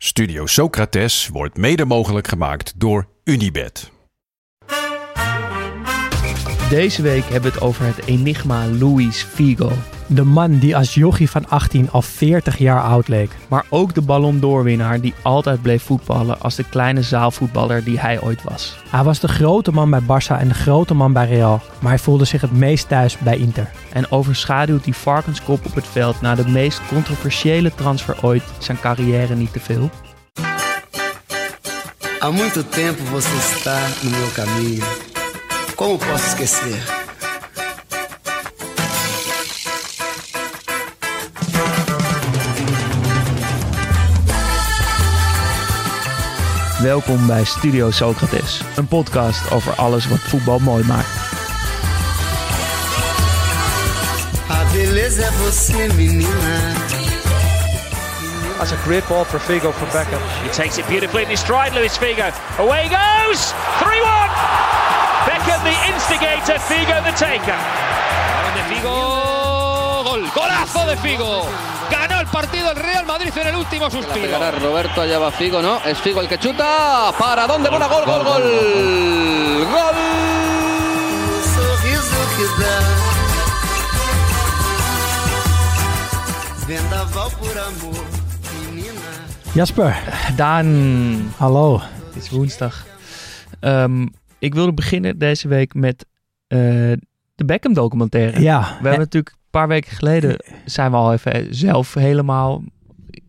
[0.00, 3.90] Studio Socrates wordt mede mogelijk gemaakt door Unibed.
[6.70, 9.72] Deze week hebben we het over het enigma Luis Figo.
[10.10, 13.30] De man die als jochie van 18 al 40 jaar oud leek.
[13.48, 18.20] Maar ook de Ballon d'Or-winnaar die altijd bleef voetballen als de kleine zaalvoetballer die hij
[18.22, 18.76] ooit was.
[18.90, 21.60] Hij was de grote man bij Barça en de grote man bij Real.
[21.80, 23.70] Maar hij voelde zich het meest thuis bij Inter.
[23.92, 29.34] En overschaduwt die varkenskop op het veld na de meest controversiële transfer ooit zijn carrière
[29.34, 29.90] niet te veel?
[32.20, 34.84] Há muito tempo você está no meu caminho.
[35.76, 36.97] Como posso esquecer?
[46.82, 51.08] Welkom bij Studio Socrates, een podcast over alles wat voetbal mooi maakt.
[54.50, 56.72] A beleza é você, menina.
[58.58, 60.20] That's a great ball for Figo from Beckham.
[60.42, 62.32] He takes it beautifully in his stride, Luis Figo.
[62.58, 63.52] Away he goes!
[63.78, 64.30] 3-1!
[65.26, 67.58] Beckham the instigator, Figo the taker.
[68.54, 69.27] de Figo,
[70.20, 71.46] gol, golazo de Figo.
[71.90, 74.38] Ganó el partido el Real Madrid en el último suspiro.
[74.60, 75.78] Roberto, allá va Figo, ¿no?
[75.84, 77.12] Es Figo el que chuta.
[77.18, 77.68] ¿Para dónde?
[77.70, 78.42] Buena gol, gol, gol.
[79.70, 79.94] Gol.
[86.66, 88.04] Vendaval por amor,
[88.70, 88.92] menina.
[89.54, 89.96] Jasper,
[90.36, 91.80] Daan, hallo.
[92.06, 92.86] het is woensdag.
[93.60, 94.06] Ehm,
[94.38, 96.06] ik wilde beginnen deze week met
[96.46, 96.58] eh,
[97.34, 98.40] de Beckham documentaire.
[98.40, 102.62] Ja, We hebben natuurlijk paar weken geleden zijn we al even zelf helemaal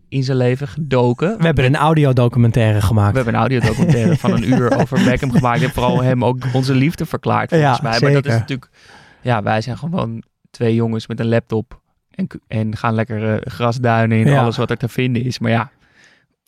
[0.10, 1.38] in zijn leven gedoken.
[1.38, 3.10] we hebben een audiodocumentaire gemaakt.
[3.12, 5.62] We hebben een audiodocumentaire van een uur over Beckham gemaakt.
[5.64, 8.00] En vooral hem ook onze liefde verklaard, volgens Ja, mij.
[8.00, 8.40] Maar dat is zeker.
[8.40, 8.70] natuurlijk...
[9.22, 11.82] Ja, wij zijn gewoon twee jongens met een laptop.
[12.12, 14.42] En, en gaan lekker eh, grasduinen in Ja.
[14.42, 15.40] alles wat er te vinden is.
[15.40, 15.72] Maar ja,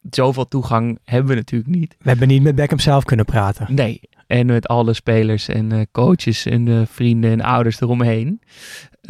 [0.10, 1.96] zoveel toegang hebben we natuurlijk niet.
[2.00, 3.66] We hebben niet met Beckham zelf kunnen praten.
[3.76, 4.02] Nee.
[4.28, 8.42] En met alle spelers en eh, coaches en vrienden en ouders eromheen.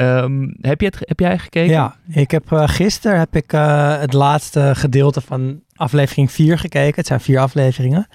[0.02, 1.74] Ehm, heb, je het, heb jij gekeken?
[1.74, 6.96] Ja, ik heb eh, gisteren heb ik eh, het laatste gedeelte van aflevering 4 gekeken.
[6.96, 8.08] Het zijn vier afleveringen.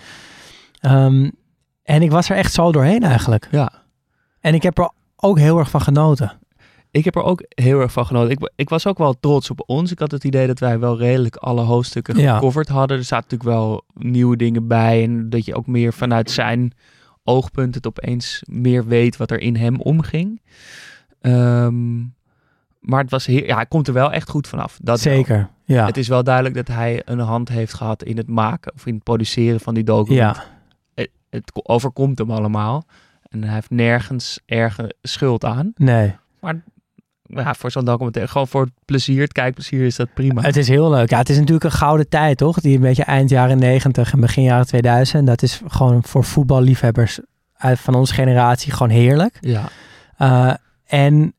[0.80, 1.30] Ehm,
[1.82, 3.48] en ik was er echt zo doorheen eigenlijk.
[3.50, 3.72] Ja.
[4.41, 6.32] En ik heb er ook heel erg van genoten.
[6.91, 8.30] Ik heb er ook heel erg van genoten.
[8.30, 9.91] Ik, ik was ook wel trots op ons.
[9.91, 12.34] Ik had het idee dat wij wel redelijk alle hoofdstukken Ja.
[12.34, 12.96] gecoverd hadden.
[12.96, 15.02] Er zaten natuurlijk wel nieuwe dingen bij.
[15.02, 16.72] En dat je ook meer vanuit zijn
[17.25, 20.41] oogpunt het opeens meer weet wat er in hem omging.
[21.26, 21.98] Ehm,
[22.81, 24.78] maar het was heer, ja, hij komt er wel echt goed vanaf.
[24.82, 25.14] Dat wel.
[25.14, 25.87] Zeker, ja.
[25.87, 28.94] Het is wel duidelijk dat hij een hand heeft gehad in het maken of in
[28.94, 30.37] het produceren van die document.
[30.37, 30.44] ja.
[30.94, 32.84] Het, het overkomt hem allemaal.
[33.28, 35.72] En hij heeft nergens erge schuld aan.
[35.75, 36.14] Nee,
[37.28, 40.43] ja, voor zo'n documentaire, gewoon voor het plezier, het kijkplezier is dat prima.
[40.43, 41.10] het is heel leuk.
[41.10, 42.60] Ja, het is natuurlijk een gouden tijd, toch?
[42.60, 45.26] Die een beetje eind jaren 90 en begin jaren 2000.
[45.26, 47.19] Dat is gewoon voor voetballiefhebbers
[47.56, 49.37] uit van onze generatie gewoon heerlijk.
[49.41, 49.69] ja,
[50.19, 50.54] Uh,
[50.86, 51.34] en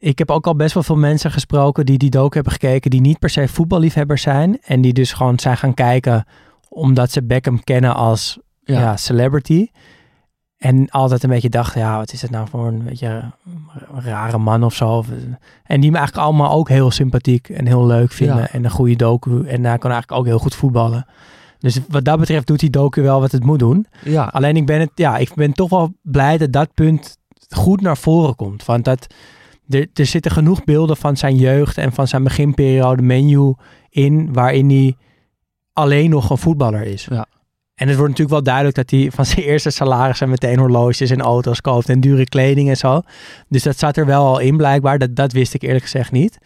[0.00, 3.00] ik heb ook al best wel veel mensen gesproken die die docu hebben gekeken, die
[3.00, 4.58] niet per se voetballiefhebbers zijn.
[4.62, 6.24] En die dus gewoon zijn gaan kijken
[6.68, 8.80] omdat ze Beckham kennen als ja.
[8.80, 8.96] ja.
[8.96, 9.68] celebrity.
[10.56, 13.32] En altijd een beetje dachten, ja, wat is het nou voor een beetje
[13.94, 15.04] rare man of zo.
[15.64, 18.36] En die me eigenlijk allemaal ook heel sympathiek en heel leuk vinden.
[18.36, 18.48] Ja.
[18.50, 19.46] En een goede docu.
[19.46, 21.06] En hij kan eigenlijk ook heel goed voetballen.
[21.58, 23.86] Dus wat dat betreft doet die docu wel wat het moet doen.
[24.04, 24.24] ja.
[24.24, 27.18] Alleen ik ben, het, ja, ik ben toch wel blij dat dat punt
[27.54, 28.64] goed naar voren komt.
[28.64, 29.06] Want dat,
[29.68, 33.54] er, er zitten genoeg beelden van zijn jeugd en van zijn beginperiode menu
[33.88, 34.96] in, waarin hij
[35.72, 37.06] alleen nog een voetballer is.
[37.10, 37.26] Ja.
[37.74, 41.10] En het wordt natuurlijk wel duidelijk dat hij van zijn eerste salaris en meteen horloges
[41.10, 43.00] en auto's koopt en dure kleding en zo.
[43.48, 44.98] Dus dat zat er wel al in blijkbaar.
[44.98, 46.38] Dat, dat wist ik eerlijk gezegd niet.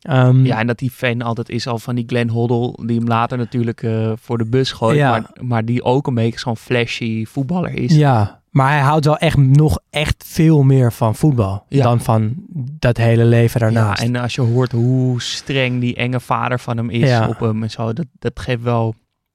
[0.00, 3.08] Ehm, Ja, en dat die fan altijd is al van die Glenn Hoddle, die hem
[3.08, 5.10] later natuurlijk eh, voor de bus gooit, Ja.
[5.10, 7.94] maar, maar die ook een beetje zo'n flashy voetballer is.
[7.94, 11.82] Ja, maar hij houdt wel echt nog echt veel meer van voetbal Ja.
[11.82, 12.34] dan van
[12.78, 14.02] dat hele leven Ja, daarnaast.
[14.02, 17.28] en als je hoort hoe streng die enge vader van hem is Ja.
[17.28, 18.94] op hem en zo, dat, dat geeft wel...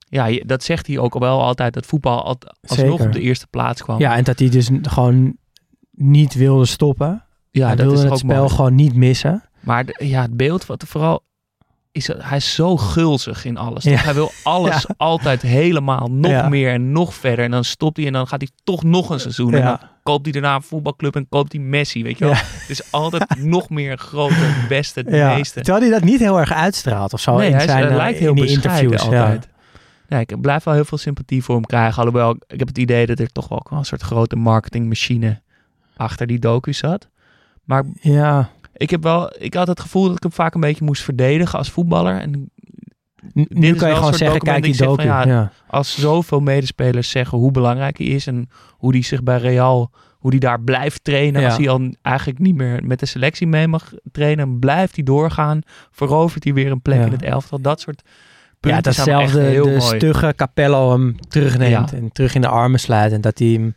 [0.10, 2.38] Ja, dat zegt hij ook al wel altijd, dat voetbal al,
[2.68, 3.06] alsnog Zeker.
[3.06, 4.00] op de eerste plaats kwam.
[4.00, 5.36] Ja, en dat hij dus gewoon
[5.92, 7.24] niet wilde stoppen.
[7.52, 8.50] ja hij dat wilde is het spel mooi.
[8.50, 9.44] gewoon niet missen.
[9.60, 11.24] Maar de- ja, het beeld wat er vooral
[11.98, 13.84] is, hij is zo gulzig in alles.
[13.84, 13.98] Ja.
[13.98, 14.94] Hij wil alles Ja.
[14.98, 16.50] altijd helemaal nog Ja.
[16.50, 17.46] meer en nog verder.
[17.46, 19.54] En dan stopt hij en dan gaat hij toch nog een seizoen.
[19.54, 22.34] En dan koopt hij daarna een voetbalclub en koopt hij Messi, weet je wel.
[22.34, 22.42] Ja.
[22.68, 25.62] Dus altijd nog meer groter, beste, de Ja, meeste.
[25.62, 27.96] terwijl hij dat niet heel erg uitstraalt of zo Nee, in hij is- zijn eh,
[27.96, 29.14] lijkt in heel die bescheiden interviews.
[29.14, 29.22] Ja.
[29.24, 29.48] altijd.
[30.10, 31.98] Ja, ik blijf wel heel veel sympathie voor hem krijgen.
[31.98, 35.42] Alhoewel, ik heb het idee dat er toch wel een soort grote marketingmachine
[35.98, 37.10] achter die docu zat.
[37.64, 40.86] Maar Ja, ik heb wel, ik had het gevoel dat ik hem vaak een beetje
[40.86, 42.20] moest verdedigen als voetballer.
[42.20, 42.50] En
[43.34, 45.02] nu kan je gewoon zeggen, kijk die docu.
[45.04, 45.28] zeg van, ja.
[45.40, 49.92] ja, als zoveel medespelers zeggen hoe belangrijk hij is en hoe hij zich bij Real,
[50.18, 51.42] hoe hij daar blijft trainen.
[51.42, 51.48] Ja.
[51.48, 55.62] Als hij al eigenlijk niet meer met de selectie mee mag trainen, blijft hij doorgaan.
[55.92, 57.06] Verovert hij weer een plek Ja.
[57.06, 57.62] in het elftal.
[57.62, 58.12] Dat soort Ja,
[58.60, 59.82] punten echt datzelfde de mooi.
[59.82, 61.98] stugge Capello hem terugneemt Ja.
[61.98, 63.12] en terug in de armen sluit.
[63.12, 63.74] En dat hij hem,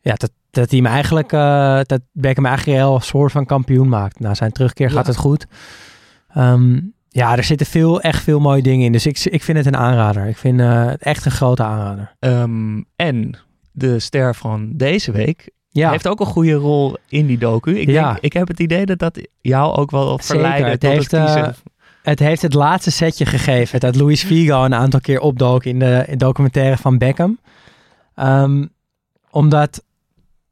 [0.00, 3.88] ja, dat, dat hij hem eigenlijk, eh, dat Beckham eigenlijk heel een soort van kampioen
[3.88, 4.20] maakt.
[4.20, 5.10] Na zijn terugkeer gaat Ja.
[5.10, 5.46] het goed.
[6.28, 8.92] Ehm, ja, er zitten veel, echt veel mooie dingen in.
[8.92, 10.26] Dus ik, ik vind het een aanrader.
[10.26, 12.14] Ik vind eh, het echt een grote aanrader.
[12.18, 13.34] Ehm, en
[13.72, 17.78] de ster van deze week Ja, heeft ook een goede rol in die docu.
[17.80, 18.06] Ik, Ja.
[18.12, 21.20] denk, ik heb het idee dat dat jou ook wel verleidde het tot heeft, het
[21.24, 21.44] kiezen.
[21.46, 21.52] eh,
[22.02, 26.04] het heeft het laatste setje gegeven dat Luis Figo een aantal keer opdook in de,
[26.06, 27.38] in documentaire van Beckham.
[28.14, 28.64] Ehm,
[29.30, 29.82] omdat,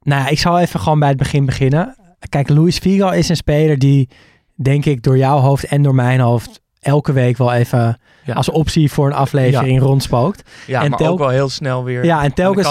[0.03, 1.95] nou ja, ik zal even gewoon bij het begin beginnen.
[2.29, 4.09] Kijk, Luis Figo is een speler die,
[4.55, 8.33] denk ik, door jouw hoofd en door mijn hoofd elke week wel even Ja.
[8.33, 10.49] als optie voor een aflevering rondspookt.
[10.67, 12.69] ja, en maar tel- ook wel heel snel weer Ja, en telkens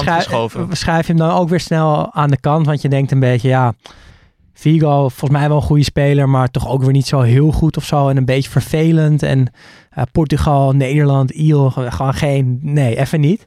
[0.71, 2.67] schrijf, je hem dan ook weer snel aan de kant.
[2.67, 3.75] Want je denkt een beetje, ja,
[4.55, 7.77] Vigo, volgens mij wel een goede speler, maar toch ook weer niet zo heel goed
[7.77, 8.09] of zo.
[8.09, 9.23] En een beetje vervelend.
[9.23, 9.53] En
[9.91, 13.45] eh, Portugal, Nederland, IEL, gewoon geen, nee, even niet.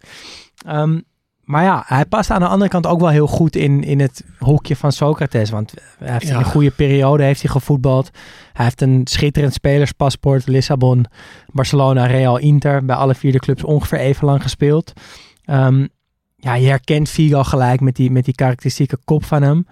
[0.65, 0.99] Ehm,
[1.45, 4.23] maar ja, hij past aan de andere kant ook wel heel goed in, in het
[4.39, 5.49] hokje van Socrates.
[5.49, 6.37] Want hij heeft in Ja.
[6.37, 8.09] een goede periode heeft hij gevoetbald.
[8.53, 10.47] Hij heeft een schitterend spelerspaspoort.
[10.47, 11.05] Lissabon,
[11.51, 12.85] Barcelona, Real, Inter.
[12.85, 14.93] Bij alle vier de clubs ongeveer even lang gespeeld.
[15.45, 15.87] Ehm,
[16.35, 19.67] ja, je herkent Figo gelijk met die, met die karakteristieke kop van hem.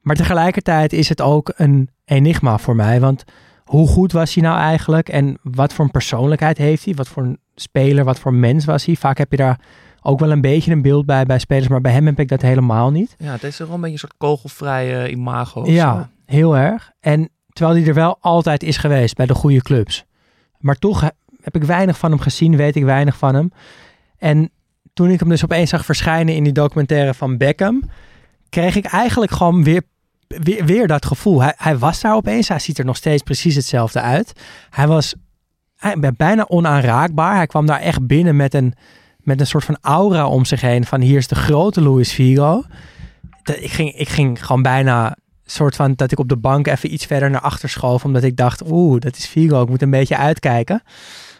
[0.00, 3.00] Maar tegelijkertijd is het ook een enigma voor mij.
[3.00, 3.24] Want
[3.64, 5.08] hoe goed was hij nou eigenlijk?
[5.08, 6.94] En wat voor een persoonlijkheid heeft hij?
[6.94, 8.96] Wat voor een speler, wat voor mens was hij?
[8.96, 9.60] Vaak heb je daar
[10.02, 11.68] ook wel een beetje een beeld bij bij spelers.
[11.68, 13.14] Maar bij hem heb ik dat helemaal niet.
[13.18, 15.60] Ja, het is wel een beetje een soort kogelvrije imago.
[15.60, 16.06] of Ja, zo.
[16.34, 16.90] heel erg.
[17.00, 20.04] En terwijl hij er wel altijd is geweest bij de goede clubs.
[20.58, 21.08] Maar toch he-
[21.42, 23.52] heb ik weinig van hem gezien, weet ik weinig van hem.
[24.18, 24.50] En
[24.94, 27.82] toen ik hem dus opeens zag verschijnen in die documentaire van Beckham,
[28.48, 29.82] kreeg ik eigenlijk gewoon weer,
[30.26, 31.42] weer, weer dat gevoel.
[31.42, 34.32] Hij, hij was daar opeens, hij ziet er nog steeds precies hetzelfde uit.
[34.70, 35.14] Hij was
[35.76, 37.36] hij, bijna onaanraakbaar.
[37.36, 38.74] Hij kwam daar echt binnen met een,
[39.30, 42.62] met een soort van aura om zich heen van hier is de grote Luis Figo.
[43.42, 46.92] Dat, ik, ging, ik ging gewoon bijna soort van dat ik op de bank even
[46.92, 48.04] iets verder naar achter schoof.
[48.04, 49.62] Omdat ik dacht, oeh, dat is Figo.
[49.62, 50.82] Ik moet een beetje uitkijken.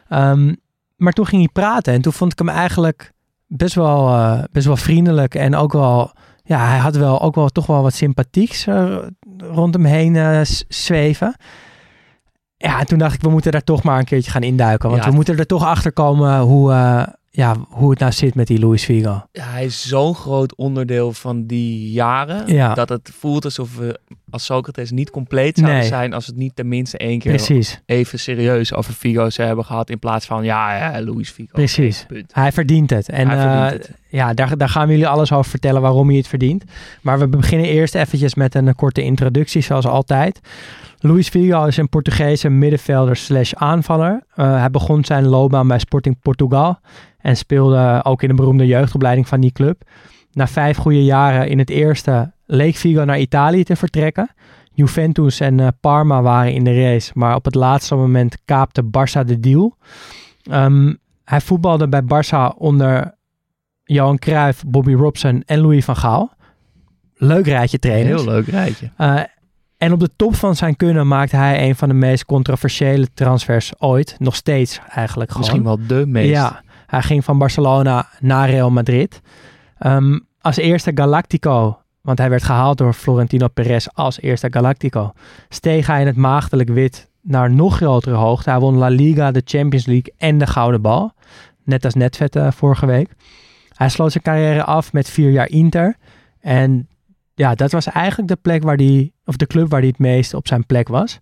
[0.08, 0.54] Ehm,
[0.96, 1.92] maar toen ging hij praten.
[1.92, 3.12] En toen vond ik hem eigenlijk
[3.46, 5.34] best wel, eh, best wel vriendelijk.
[5.34, 6.12] En ook wel,
[6.42, 8.96] ja, hij had wel ook wel toch wel wat sympathieks eh,
[9.38, 11.34] rond hem heen eh, zweven.
[12.56, 14.88] Ja, en toen dacht ik, we moeten daar toch maar een keertje gaan induiken.
[14.90, 15.08] Want Ja.
[15.08, 16.72] we moeten er toch achter komen hoe,
[17.32, 19.22] ja, hoe het nou zit met die Luis Figo.
[19.32, 22.46] Ja, hij is zo'n groot onderdeel van die jaren.
[22.54, 22.74] Ja.
[22.74, 24.00] Dat het voelt alsof we
[24.30, 25.88] als Socrates niet compleet zouden Nee.
[25.88, 27.80] zijn als het niet tenminste één keer Precies.
[27.86, 29.90] even serieus over Figo's hebben gehad.
[29.90, 31.52] In plaats van ja, ja Luis Figo.
[31.52, 32.04] Precies.
[32.08, 32.34] Punt.
[32.34, 33.08] Hij verdient het.
[33.08, 33.90] En verdient eh, het.
[34.08, 36.64] ja, daar, daar gaan we jullie alles over vertellen waarom hij het verdient.
[37.02, 40.40] Maar we beginnen eerst eventjes met een korte introductie, zoals altijd.
[40.98, 44.22] Luis Figo is een Portugese middenvelder slash aanvaller.
[44.34, 46.78] Eh, hij begon zijn loopbaan bij Sporting Portugal
[47.18, 49.82] en speelde ook in de beroemde jeugdopleiding van die club.
[50.32, 54.30] Na vijf goede jaren in het eerste leek Figo naar Italië te vertrekken.
[54.72, 59.24] Juventus en eh, Parma waren in de race, maar op het laatste moment kaapte Barça
[59.26, 59.76] de deal.
[60.42, 60.94] Ehm,
[61.24, 63.14] hij voetbalde bij Barça onder
[63.84, 66.32] Johan Cruijff, Bobby Robson en Louis van Gaal.
[67.14, 68.22] Leuk rijtje trainers.
[68.22, 68.90] Heel leuk rijtje.
[68.96, 69.20] Eh,
[69.76, 73.72] en op de top van zijn kunnen maakte hij een van de meest controversiële transfers
[73.78, 74.14] ooit.
[74.18, 75.46] Nog steeds eigenlijk gewoon.
[75.46, 76.30] Misschien wel de meest.
[76.30, 79.20] Ja, hij ging van Barcelona naar Real Madrid.
[79.80, 85.12] Ehm, als eerste Galactico, want hij werd gehaald door Florentino Perez als eerste Galactico,
[85.48, 88.50] steeg hij in het maagdelijk wit naar nog grotere hoogte.
[88.50, 91.12] Hij won La Liga, de Champions League en de Gouden Bal.
[91.64, 93.08] Net als Netvet eh, vorige week.
[93.74, 95.96] Hij sloot zijn carrière af met vier jaar Inter.
[96.40, 96.88] En
[97.34, 100.34] ja, dat was eigenlijk de plek waar die, of de club waar hij het meest
[100.34, 101.18] op zijn plek was.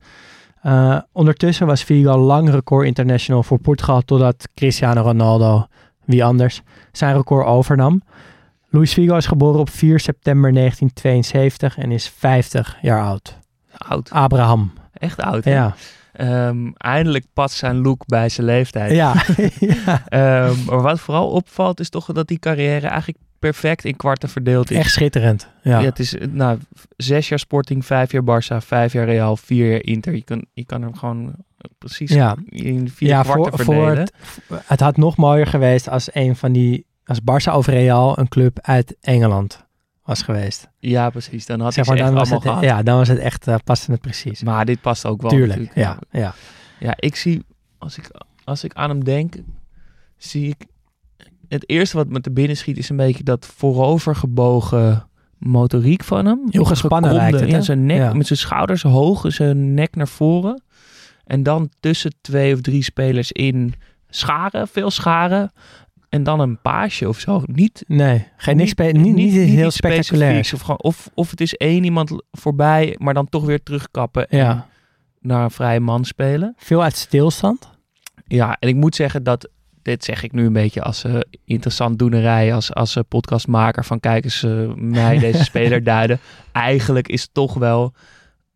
[0.62, 5.66] Uh, ondertussen was Figo lang record international voor Portugal totdat Cristiano Ronaldo,
[6.04, 6.62] wie anders,
[6.92, 8.02] zijn record overnam.
[8.70, 13.38] Luis Figo is geboren op 4 september 1972 en is 50 jaar oud.
[13.78, 14.10] Oud.
[14.10, 14.72] Abraham.
[14.92, 15.44] Echt oud.
[15.44, 15.52] hè?
[15.52, 15.74] Ja.
[16.12, 18.92] Ehm, eindelijk past zijn look bij zijn leeftijd.
[18.92, 19.14] Ja.
[19.58, 20.02] ja.
[20.08, 24.70] Ehm, maar wat vooral opvalt is toch dat die carrière eigenlijk perfect in kwarten verdeeld
[24.70, 24.76] is.
[24.76, 25.48] Echt schitterend.
[25.62, 25.78] Ja.
[25.78, 26.58] Ja, het is nou,
[26.96, 30.14] zes jaar Sporting, vijf jaar Barça, vijf jaar Real, vier jaar Inter.
[30.14, 31.34] Je kan, je kan hem gewoon
[31.78, 32.36] precies Ja.
[32.48, 33.98] in vier ja, kwarten voor, voor verdelen.
[34.48, 38.28] het, het had nog mooier geweest als een van die, als Barça of Real een
[38.28, 39.66] club uit Engeland
[40.04, 40.68] was geweest.
[40.78, 41.46] Ja, precies.
[41.46, 42.62] Dan had Zeg maar, dan was het, gehad.
[42.62, 44.42] ja, dan was het echt, eh, paste het precies.
[44.42, 45.98] Maar dit past ook wel Tuurlijk, natuurlijk.
[46.10, 46.34] ja, ja.
[46.80, 47.42] Ja, ik zie,
[47.78, 48.10] als ik,
[48.44, 49.34] als ik aan hem denk,
[50.16, 50.66] zie ik,
[51.48, 55.06] het eerste wat me te binnen schiet is een beetje dat voorovergebogen
[55.38, 56.40] motoriek van hem.
[56.50, 57.62] Heel gespannen lijkt het, Ja, hè?
[57.62, 58.12] zijn nek, Ja.
[58.12, 60.62] met zijn schouders hoog, zijn nek naar voren.
[61.24, 63.74] En dan tussen twee of drie spelers in
[64.08, 65.52] scharen, veel scharen.
[66.08, 67.42] En dan een paasje of zo.
[67.46, 70.50] Niet, Nee, geen niks niet, niet, heel spectaculair.
[70.54, 74.28] Of, gewoon- of, of het is één iemand voorbij, maar dan toch weer terugkappen.
[74.28, 74.66] En Ja.
[75.20, 76.54] naar een vrije man spelen.
[76.56, 77.70] Veel uit stilstand.
[78.26, 79.48] Ja, en ik moet zeggen dat,
[79.82, 84.00] dit zeg ik nu een beetje als eh, interessant doenerij, als, als eh, podcastmaker van
[84.00, 86.18] kijk eens eh, mij deze speler duiden.
[86.52, 87.94] Eigenlijk is het toch wel,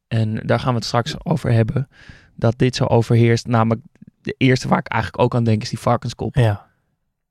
[0.08, 1.88] en daar gaan we het straks over hebben,
[2.36, 3.46] dat dit zo overheerst.
[3.46, 3.80] Namelijk,
[4.22, 6.36] de eerste waar ik eigenlijk ook aan denk is die varkenskop.
[6.36, 6.70] Ja.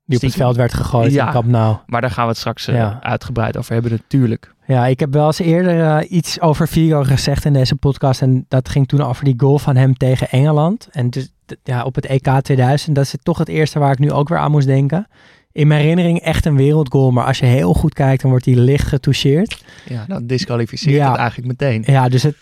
[0.04, 1.26] Die op het veld werd gegooid Ja.
[1.26, 1.76] in Camp Nou.
[1.86, 2.98] Maar daar gaan we het straks eh, Ja.
[3.02, 4.54] uitgebreid over hebben natuurlijk.
[4.66, 8.22] Ja, ik heb wel eens eerder eh, iets over Figo gezegd in deze podcast.
[8.22, 10.88] En dat ging toen over die goal van hem tegen Engeland.
[10.90, 11.32] En dus,
[11.64, 14.38] ja, op het EK 2000, dat is toch het eerste waar ik nu ook weer
[14.38, 15.06] aan moest denken.
[15.52, 17.10] In mijn herinnering echt een wereldgoal.
[17.10, 19.64] Maar als je heel goed kijkt, dan wordt hij licht getoucheerd.
[19.88, 21.08] Ja, dan disqualificeert Ja.
[21.10, 21.82] het eigenlijk meteen.
[21.86, 22.36] Ja, dus het,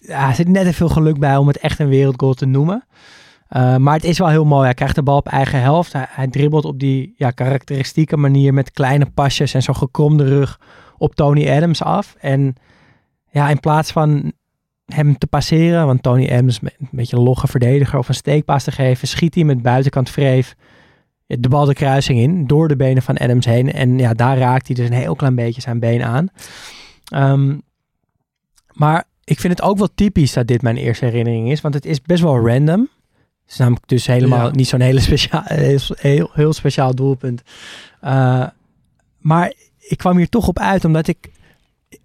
[0.00, 2.84] ja, er zit net te veel geluk bij om het echt een wereldgoal te noemen.
[3.56, 4.64] Uh, maar het is wel heel mooi.
[4.64, 5.92] Hij krijgt de bal op eigen helft.
[5.96, 10.60] Hij, dribbelt op die ja, karakteristieke manier met kleine pasjes en zo'n gekromde rug
[10.98, 12.16] op Tony Adams af.
[12.20, 12.54] En
[13.30, 14.32] ja, in plaats van
[14.86, 18.72] hem te passeren, want Tony Adams een beetje een logge verdediger of een steekpaas te
[18.72, 20.54] geven, schiet hij met buitenkant vreef
[21.26, 23.72] de bal de kruising in, door de benen van Adams heen.
[23.72, 26.28] En ja, daar raakt hij dus een heel klein beetje zijn been aan.
[27.14, 27.62] Um,
[28.72, 31.86] maar ik vind het ook wel typisch dat dit mijn eerste herinnering is, want het
[31.86, 32.88] is best wel random.
[33.48, 34.54] Het is namelijk dus helemaal ja.
[34.54, 37.42] niet zo'n hele speciaal, heel, heel, heel speciaal doelpunt.
[38.04, 38.46] Uh,
[39.18, 41.30] maar ik kwam hier toch op uit, omdat ik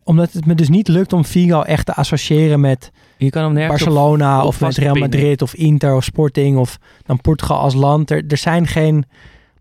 [0.04, 3.68] omdat het me dus niet lukt om Figo echt te associëren met je kan hem
[3.68, 8.12] Barcelona op, of met Real Madrid of Inter of Sporting of dan Portugal als land.
[8.12, 9.06] Er, er zijn geen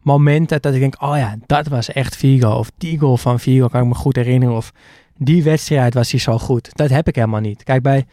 [0.00, 2.50] momenten dat ik denk, oh ja, dat was echt Figo.
[2.50, 4.56] Of die goal van Figo kan ik me goed herinneren.
[4.56, 4.72] Of
[5.16, 6.68] die wedstrijd was hij zo goed.
[6.72, 7.62] Dat heb ik helemaal niet.
[7.62, 8.06] Kijk, bij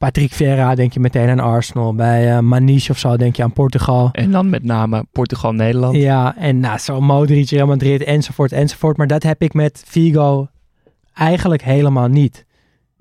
[0.00, 1.94] Patrick Vieira denk je meteen aan Arsenal.
[1.94, 4.08] Bij uh, Maniche of zo denk je aan Portugal.
[4.12, 5.96] En dan met name Portugal-Nederland.
[5.96, 8.96] Ja, en nou, zo Modric, Real Madrid enzovoort enzovoort.
[8.96, 10.48] Maar dat heb ik met Figo
[11.14, 12.46] eigenlijk helemaal niet.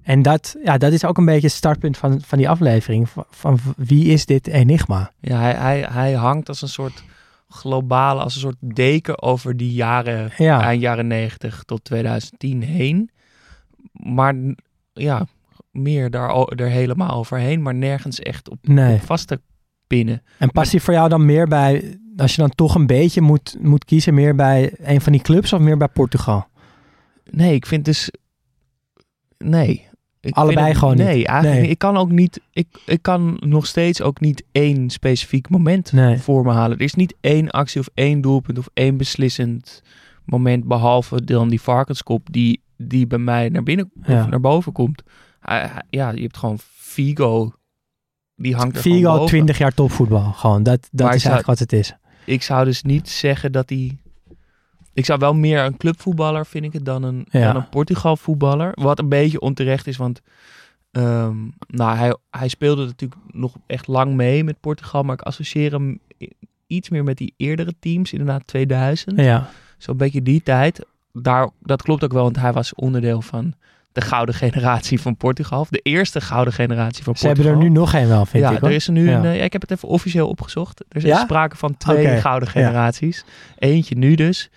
[0.04, 3.10] En dat, ja, dat is ook een beetje het startpunt van, van die aflevering.
[3.10, 5.12] Van, van wie is dit enigma?
[5.20, 7.04] Ja, hij, hij, hij hangt als een soort
[7.50, 10.62] globale, als een soort deken over die jaren, ja.
[10.62, 13.12] eind jaren 90 tot 2010 heen.
[13.92, 14.36] Maar
[14.94, 15.28] ja,
[15.80, 18.94] meer daar, er helemaal overheen, maar nergens echt op, nee.
[18.94, 19.42] op vast te
[19.88, 20.24] pinnen.
[20.38, 23.58] En past hij voor jou dan meer bij, als je dan toch een beetje moet,
[23.62, 26.48] moet kiezen, meer bij een van die clubs of meer bij Portugal?
[27.32, 28.12] Nee, ik vind dus.
[29.38, 29.88] Nee.
[30.22, 31.26] Ik Allebei het, gewoon nee, niet.
[31.26, 31.72] Eigenlijk nee.
[31.72, 32.42] Ik kan ook niet.
[32.54, 36.18] Ik, ik kan nog steeds ook niet één specifiek moment nee.
[36.18, 36.78] voor me halen.
[36.78, 39.82] Er is niet één actie of één doelpunt of één beslissend
[40.26, 40.66] moment.
[40.66, 44.22] Behalve dan die varkenskop die, die bij mij naar binnen ja.
[44.22, 45.04] of naar boven komt.
[45.90, 47.54] Ja, je hebt gewoon Figo.
[48.36, 49.28] Die hangt er Figo, boven.
[49.28, 50.32] 20 jaar topvoetbal.
[50.32, 51.94] Gewoon, dat, dat Maar is zou, eigenlijk wat het is.
[52.26, 53.98] Ik zou dus niet zeggen dat hij
[54.94, 57.54] ik zou wel meer een clubvoetballer vind ik het dan een, ja.
[57.54, 58.72] dan een Portugal voetballer.
[58.74, 60.22] Wat een beetje onterecht is, want
[60.92, 65.04] um, nou, hij, hij speelde natuurlijk nog echt lang mee met Portugal.
[65.04, 66.00] Maar ik associeer hem
[66.68, 69.20] iets meer met die eerdere teams, inderdaad 2000.
[69.20, 69.50] Ja.
[69.78, 70.86] Zo'n beetje die tijd.
[71.14, 73.54] Daar, dat klopt ook wel, want hij was onderdeel van
[73.92, 75.60] de gouden generatie van Portugal.
[75.60, 77.52] Of de eerste gouden generatie van Ze Portugal.
[77.52, 78.60] hebben er nu nog een wel, vind ja, ik.
[78.60, 78.70] Hoor.
[78.70, 79.24] Er is er nu ja.
[79.24, 80.84] een, ja, ik heb het even officieel opgezocht.
[80.90, 81.20] Er ja?
[81.20, 82.22] sprake van twee okay.
[82.22, 83.26] gouden generaties.
[83.58, 84.50] Eentje nu dus.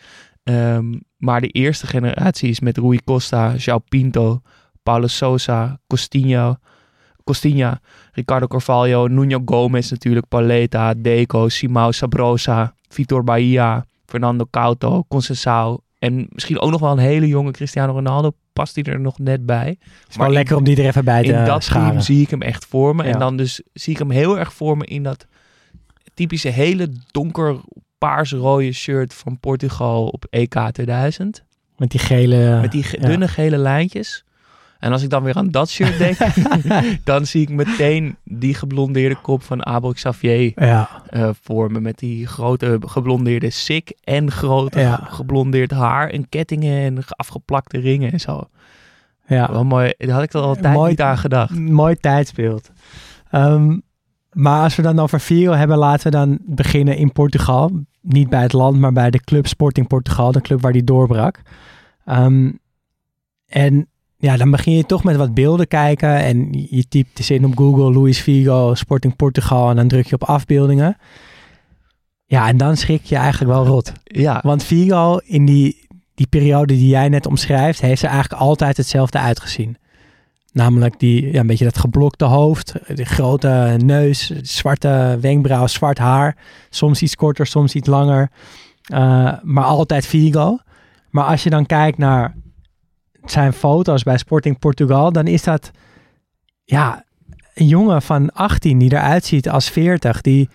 [0.45, 4.43] Um, maar de eerste generatie is met Rui Costa, João Pinto,
[4.83, 6.57] Paulo Sousa, Costinho,
[7.25, 7.81] Costinha,
[8.13, 16.27] Ricardo Carvalho, Nuno Gomes natuurlijk, Paleta, Deco, Simão Sabrosa, Vitor Bahia, Fernando Couto, Conceição en
[16.31, 18.31] misschien ook nog wel een hele jonge Cristiano Ronaldo.
[18.53, 19.77] Past hij er nog net bij.
[19.79, 21.89] Het is wel lekker om die er even bij te In dat scharen.
[21.89, 23.05] team zie ik hem echt voor me.
[23.05, 23.13] Ja.
[23.13, 25.27] En dan dus zie ik hem heel erg voor me in dat
[26.15, 27.61] typische hele donker
[27.99, 31.45] paars-rode shirt van Portugal op EK 2000.
[31.77, 32.61] Met die gele...
[32.61, 33.07] Met die ge ja.
[33.07, 34.25] dunne gele lijntjes.
[34.83, 36.17] En als ik dan weer aan dat shirt denk,
[37.05, 41.81] dan zie ik meteen die geblondeerde kop van Abel Xavier Ja, eh, voor me.
[41.81, 45.01] Met die grote geblondeerde sik en grote Ja.
[45.11, 48.49] geblondeerd haar en kettingen en afgeplakte ringen en zo.
[49.27, 49.53] ja.
[49.53, 49.93] Wel mooi.
[49.99, 51.59] Daar had ik er altijd Mooi- niet aan gedacht.
[51.59, 52.71] mooi tijdsbeeld.
[53.31, 53.79] Ehm,
[54.33, 57.71] maar als we dan over Figo hebben, laten we dan beginnen in Portugal.
[58.01, 61.41] Niet bij het land, maar bij de club Sporting Portugal, de club waar die doorbrak.
[62.05, 62.51] Ehm,
[63.47, 63.87] en
[64.23, 67.57] ja, dan begin je toch met wat beelden kijken en je typt dus in op
[67.57, 70.97] Google Luis Figo, Sporting Portugal en dan druk je op afbeeldingen.
[72.27, 73.93] Ja, en dan schrik je eigenlijk wel rot.
[74.05, 78.77] Ja, Want Figo in die, die periode die jij net omschrijft, heeft er eigenlijk altijd
[78.77, 79.77] hetzelfde uitgezien.
[80.53, 86.37] Namelijk die, ja, een beetje dat geblokte hoofd, de grote neus, zwarte wenkbrauw, zwart haar.
[86.71, 88.31] Soms iets korter, soms iets langer.
[88.83, 90.59] Eh, maar altijd Figo.
[91.11, 92.35] Maar als je dan kijkt naar
[93.25, 95.71] zijn foto's bij Sporting Portugal, dan is dat
[96.65, 97.05] ja,
[97.55, 100.49] een jongen van 18 die eruit ziet als 40, die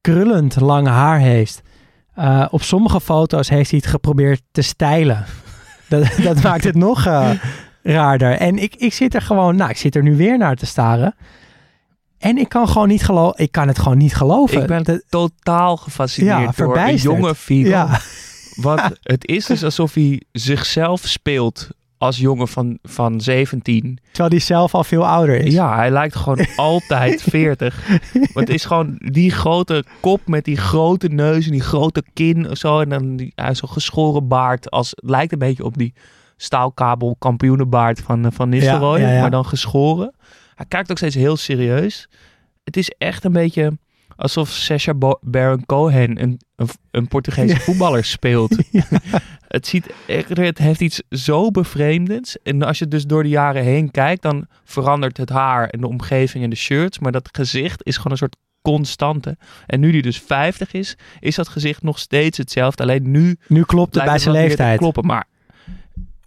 [0.00, 1.60] krullend lang haar heeft.
[2.14, 5.24] Eh, op sommige foto's heeft hij het geprobeerd te stijlen.
[5.88, 7.30] Dat, dat maakt het nog eh,
[7.82, 8.32] raarder.
[8.32, 11.14] En ik, ik zit er gewoon, nou, ik zit er nu weer naar te staren.
[12.18, 14.60] En ik kan gewoon niet geloven, ik kan het gewoon niet geloven.
[14.60, 17.68] ik ben Dat- totaal gefascineerd Ja, door een jonge Figo.
[17.68, 18.00] ja,
[18.56, 23.98] Want het is dus alsof hij zichzelf speelt als jongen van, van 17.
[24.10, 25.52] terwijl hij zelf al veel ouder is.
[25.52, 27.88] Ja, hij lijkt gewoon altijd 40.
[28.12, 32.56] Want het is gewoon die grote kop met die grote neus en die grote kin
[32.56, 32.80] zo.
[32.80, 34.70] En dan die, hij zo'n geschoren baard.
[34.70, 35.94] Als, het lijkt een beetje op die
[36.36, 39.00] staalkabel kampioenenbaard van, eh, van Nistelrooy.
[39.00, 39.20] Ja, ja, ja.
[39.20, 40.14] Maar dan geschoren.
[40.54, 42.08] Hij kijkt ook steeds heel serieus.
[42.64, 43.78] Het is echt een beetje
[44.18, 47.60] alsof Sacha Baron Cohen een, een, een Portugese Ja.
[47.60, 48.56] voetballer speelt.
[49.48, 52.36] Het, ziet het heeft iets zo bevreemdends.
[52.42, 55.86] En als je dus door de jaren heen kijkt, dan verandert het haar en de
[55.88, 56.98] omgeving en de shirts.
[56.98, 59.36] Maar dat gezicht is gewoon een soort constante.
[59.66, 62.82] En nu die dus 50 is, is dat gezicht nog steeds hetzelfde.
[62.82, 64.78] Alleen nu Nu klopt het bij zijn leeftijd.
[64.78, 65.06] kloppen.
[65.06, 65.26] Maar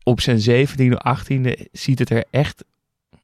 [0.03, 2.63] op zijn 17e, 18e ziet het er echt,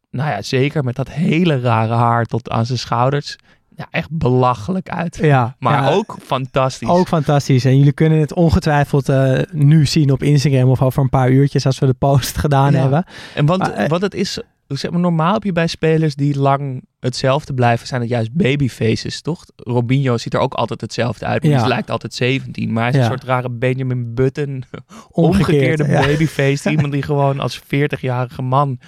[0.10, 3.36] nou ja, zeker met dat hele rare haar tot aan zijn schouders,
[3.78, 5.18] ja, echt belachelijk uit.
[5.22, 6.88] Ja, Maar ja, ook fantastisch.
[6.90, 7.66] Ook fantastisch.
[7.66, 11.66] En jullie kunnen het ongetwijfeld eh, nu zien op Instagram of over een paar uurtjes
[11.66, 12.80] als we de post gedaan Ja.
[12.80, 13.06] hebben.
[13.36, 16.40] En want, Maar, eh, wat het is, zeg maar, normaal heb je bij spelers die
[16.40, 19.46] lang hetzelfde blijven, zijn het juist babyfaces, toch?
[19.56, 21.60] Robinho ziet er ook altijd hetzelfde uit, maar Ja.
[21.60, 22.74] hij lijkt altijd 17.
[22.74, 23.02] Maar hij is Ja.
[23.04, 24.50] een soort rare Benjamin Button,
[25.10, 26.70] Omgekeerd, omgekeerde babyface.
[26.72, 28.80] Iemand die gewoon als 40-jarige man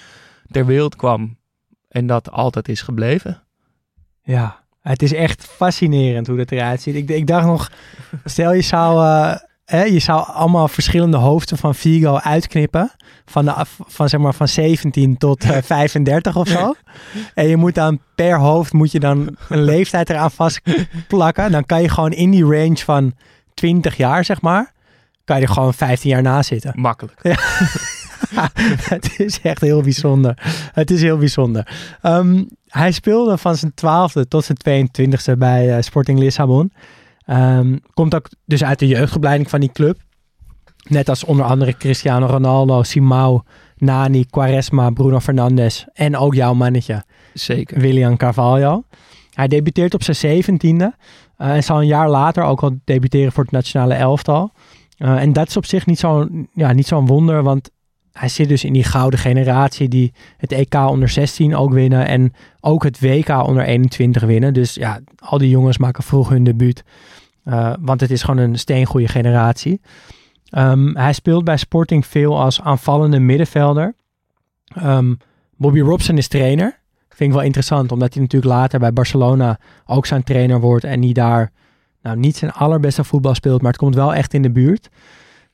[0.52, 1.38] ter wereld kwam
[1.88, 3.44] en dat altijd is gebleven.
[4.24, 6.96] Ja, het is echt fascinerend hoe dat eruit ziet.
[6.96, 7.72] Ik, ik dacht nog,
[8.26, 12.92] stel je zou, eh, hè, je zou allemaal verschillende hoofden van Vigo uitknippen.
[13.26, 13.54] Van, de,
[13.88, 16.74] van, zeg maar, van 17 tot eh, 35 of zo.
[17.34, 21.52] En je moet dan per hoofd moet je dan een leeftijd eraan vastplakken.
[21.52, 23.14] Dan kan je gewoon in die range van
[23.54, 24.74] 20 jaar, zeg maar,
[25.26, 26.74] kan je er gewoon 15 jaar na zitten.
[26.76, 27.20] Makkelijk.
[28.94, 30.38] het is echt heel bijzonder.
[30.74, 31.68] Het is heel bijzonder.
[32.02, 36.72] Ehm, hij speelde van zijn twaalfde tot zijn 22e bij eh, Sporting Lissabon.
[37.26, 39.98] Ehm, komt ook dus uit de jeugdopleiding van die club.
[40.88, 43.44] Net als onder andere Cristiano Ronaldo, Simao,
[43.78, 47.04] Nani, Quaresma, Bruno Fernandes en ook jouw mannetje
[47.34, 47.80] Zeker.
[47.80, 48.84] William Carvalho.
[49.34, 50.94] Hij debuteert op zijn zeventiende
[51.38, 54.52] eh, en zal een jaar later ook al debuteren voor het nationale elftal.
[54.98, 57.70] Eh, en dat is op zich niet zo'n ja, niet zo'n wonder, want
[58.14, 62.34] hij zit dus in die gouden generatie die het EK onder 16 ook winnen en
[62.60, 64.54] ook het WK onder 21 winnen.
[64.54, 66.84] Dus ja, al die jongens maken vroeg hun debuut,
[67.44, 69.82] eh, want het is gewoon een steengoede generatie.
[70.50, 73.96] Ehm, hij speelt bij Sporting veel als aanvallende middenvelder.
[74.66, 75.14] Ehm,
[75.58, 76.80] Bobby Robson is trainer.
[77.10, 81.00] Vind ik wel interessant, omdat hij natuurlijk later bij Barcelona ook zijn trainer wordt en
[81.00, 81.52] die daar
[82.02, 84.90] nou, niet zijn allerbeste voetbal speelt, maar het komt wel echt in de buurt.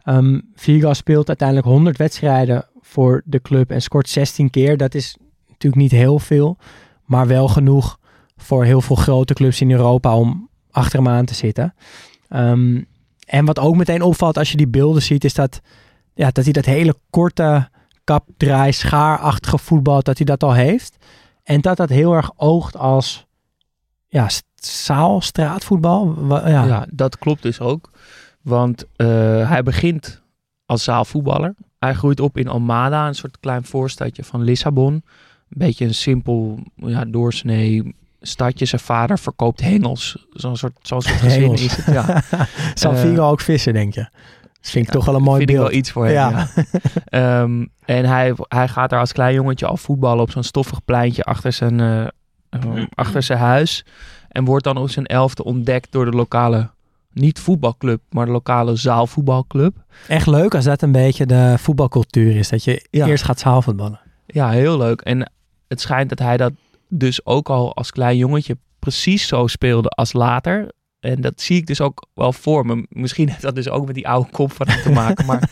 [0.05, 4.77] Ehm Vigo speelt uiteindelijk 100 wedstrijden voor de club en scoort 16 keer.
[4.77, 6.57] Dat is natuurlijk niet heel veel,
[7.05, 7.99] maar wel genoeg
[8.37, 11.73] voor heel veel grote clubs in Europa om achter hem aan te zitten.
[12.29, 12.81] Ehm,
[13.25, 15.61] en wat ook meteen opvalt als je die beelden ziet, is dat,
[16.13, 17.69] ja, dat hij dat hele korte
[18.03, 20.97] kapdraai, schaarachtige voetbal, dat hij dat al heeft.
[21.43, 23.25] En dat dat heel erg oogt als
[24.07, 26.15] ja, zaal, straatvoetbal.
[26.29, 26.87] Ja, Ja.
[26.91, 27.89] dat klopt dus ook.
[28.45, 30.21] Want eh, hij begint
[30.65, 31.55] als zaalvoetballer.
[31.79, 34.93] Hij groeit op in Almada, een soort klein voorstadje van Lissabon.
[34.93, 35.03] Een
[35.47, 38.65] beetje een simpel, ja, doorsnee stadje.
[38.65, 40.25] Zijn vader verkoopt hengels.
[40.29, 42.23] Zo'n soort, zo'n soort gezin is het, ja.
[42.73, 44.07] Zal Eh, ook vissen, denk je?
[44.61, 45.65] Dat vind ik toch wel een mooi vind beeld.
[45.65, 46.13] ik wel iets voor hem.
[46.13, 46.29] Ja.
[46.29, 46.63] Ja.
[47.41, 51.23] Ehm, en hij, hij gaat daar als klein jongetje al voetballen op zo'n stoffig pleintje
[51.23, 52.07] achter zijn, eh,
[52.49, 53.85] ehm, achter zijn huis.
[54.29, 56.69] En wordt dan op zijn elfde ontdekt door de lokale,
[57.15, 59.75] niet voetbalclub, maar de lokale zaalvoetbalclub.
[60.07, 62.49] Echt leuk als dat een beetje de voetbalcultuur is.
[62.49, 63.07] Dat je Ja.
[63.07, 63.99] eerst gaat zaalvoetballen.
[64.25, 65.01] Ja, heel leuk.
[65.01, 65.31] En
[65.67, 66.51] het schijnt dat hij dat
[66.87, 70.71] dus ook al als klein jongetje precies zo speelde als later.
[70.99, 72.85] En dat zie ik dus ook wel voor me.
[72.89, 75.25] Misschien heeft dat dus ook met die oude kop van hem te maken.
[75.25, 75.49] Maar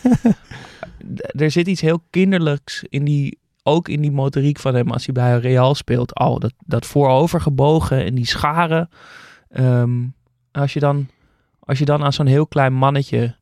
[1.43, 5.13] er zit iets heel kinderlijks in die, ook in die motoriek van hem als hij
[5.13, 6.13] bij Real speelt.
[6.13, 8.89] Al dat, dat voorovergebogen en die scharen.
[9.49, 9.91] Ehm,
[10.52, 11.08] als, je dan,
[11.65, 13.36] als je dan aan zo'n heel klein mannetje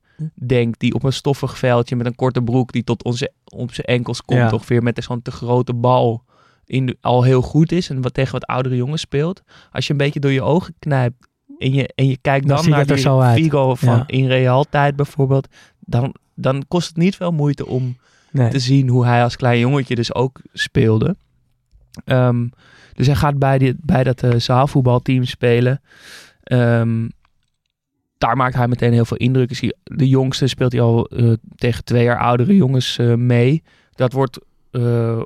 [0.46, 3.88] denkt die op een stoffig veldje met een korte broek die tot onze, op zijn
[3.88, 4.50] enkels komt, Ja.
[4.52, 6.24] ongeveer met zo'n te grote bal
[6.66, 9.42] in de- al heel goed is en wat tegen wat oudere jongens speelt.
[9.72, 12.86] Als je een beetje door je ogen knijpt en je, en je kijkt Dan naar
[12.86, 13.44] die.
[13.44, 14.04] Figo van Ja.
[14.08, 15.48] in Real tijd bijvoorbeeld,
[15.80, 17.98] dan, dan kost het niet veel moeite om
[18.32, 18.50] Nee.
[18.50, 21.16] te zien hoe hij als klein jongetje dus ook speelde.
[22.06, 22.48] Ehm,
[22.94, 25.82] dus hij gaat bij, dit, bij dat eh, zaalvoetbalteam spelen.
[26.44, 27.08] Ehm,
[28.22, 29.74] daar maakt hij meteen heel veel indruk.
[29.84, 33.64] De jongste speelt hij al eh, tegen twee jaar oudere jongens eh, mee.
[33.96, 34.40] Dat wordt
[34.72, 35.22] eh,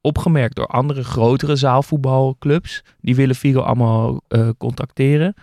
[0.00, 2.84] opgemerkt door andere grotere zaalvoetbalclubs.
[3.00, 4.20] Die willen Figo allemaal
[4.58, 5.34] contacteren.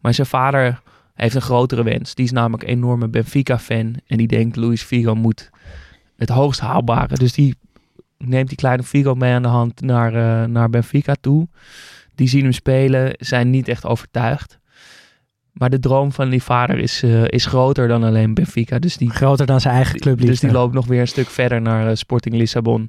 [0.00, 0.80] Maar zijn vader
[1.14, 2.14] heeft een grotere wens.
[2.14, 3.96] Die is namelijk een enorme Benfica-fan.
[4.06, 5.50] En die denkt Luis Figo moet
[6.16, 7.14] het hoogst haalbare.
[7.14, 7.56] Dus die
[8.18, 11.48] neemt die kleine Figo mee aan de hand naar, naar Benfica toe.
[12.14, 14.60] Die zien hem spelen, zijn niet echt overtuigd.
[15.52, 18.78] Maar de droom van die vader is, eh, is groter dan alleen Benfica.
[18.78, 20.20] Dus die, Groter dan zijn eigen club.
[20.20, 22.88] dus die loopt nog weer een stuk verder naar eh, Sporting Lissabon.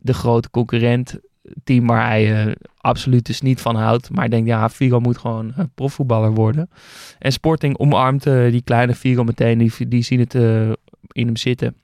[0.00, 1.18] De grote concurrent.
[1.64, 4.10] Team waar hij eh, absoluut dus niet van houdt.
[4.10, 6.70] Maar denkt, ja, Figo moet gewoon profvoetballer worden.
[7.18, 9.58] En Sporting omarmt die kleine Figo meteen.
[9.58, 10.34] Die, die zien het
[11.12, 11.76] in hem zitten.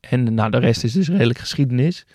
[0.00, 2.06] En nou, de rest is dus redelijk geschiedenis.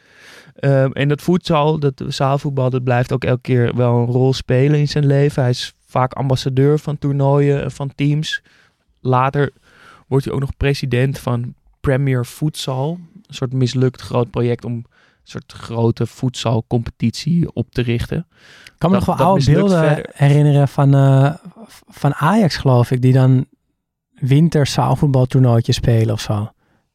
[0.56, 4.80] Ehm, en dat voedsel, dat zaalvoetbal, dat blijft ook elke keer wel een rol spelen
[4.80, 5.42] in zijn leven.
[5.42, 8.42] Hij is vaak ambassadeur van toernooien, eh, van teams.
[9.00, 9.52] Later
[10.08, 13.00] wordt hij ook nog president van Premier Futsal.
[13.28, 14.86] Een soort mislukt groot project om een
[15.24, 18.18] soort grote voetsalcompetitie op te richten.
[18.66, 20.10] Ik kan me dat- nog wel oude beelden verder.
[20.14, 21.34] herinneren van, eh,
[21.88, 23.02] van Ajax, geloof ik.
[23.02, 23.46] Die dan
[24.20, 26.50] winter zaalvoetbaltoernooitje spelen of zo.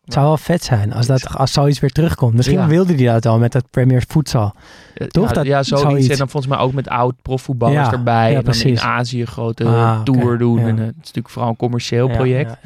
[0.05, 2.35] Het zou wel vet zijn als, dat, als zoiets weer terugkomt.
[2.35, 2.67] Misschien Ja.
[2.67, 4.55] wilde hij dat al met dat Premier Futsal.
[4.95, 5.29] Eh, Toch?
[5.29, 5.89] Ja, Dat- ja zoiets.
[5.89, 6.09] zoiets.
[6.09, 8.31] En dan volgens mij ook met oud profvoetballers Ja, erbij.
[8.33, 8.81] ja, en dan in.
[8.81, 10.59] Azië grote Ah, tour doen.
[10.59, 12.57] En, eh, het is natuurlijk vooral een commercieel project.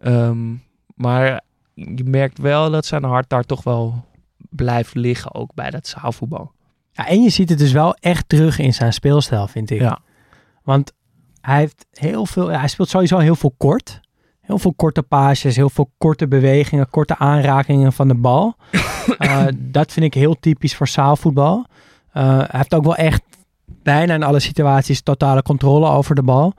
[0.00, 0.52] Ehm,
[0.94, 1.40] maar
[1.74, 4.04] je merkt wel dat zijn hart daar toch wel
[4.50, 5.34] blijft liggen.
[5.34, 6.52] Ook bij dat zaalvoetbal.
[6.92, 9.80] Ja, en je ziet het dus wel echt terug in zijn speelstijl, vind ik.
[9.80, 9.98] Ja.
[10.62, 10.92] Want
[11.40, 14.00] hij heeft heel veel, hij speelt sowieso heel veel kort.
[14.46, 18.54] Heel veel korte paasjes, heel veel korte bewegingen, korte aanrakingen van de bal.
[19.18, 21.66] Eh, dat vind ik heel typisch voor zaalvoetbal.
[22.12, 23.22] Eh, hij heeft ook wel echt
[23.82, 26.52] bijna in alle situaties totale controle over de bal.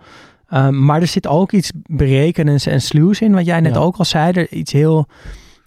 [0.48, 3.80] Eh, maar er zit ook iets berekenends en sluws in, wat jij net Ja.
[3.80, 4.32] ook al zei.
[4.32, 5.06] Er iets heel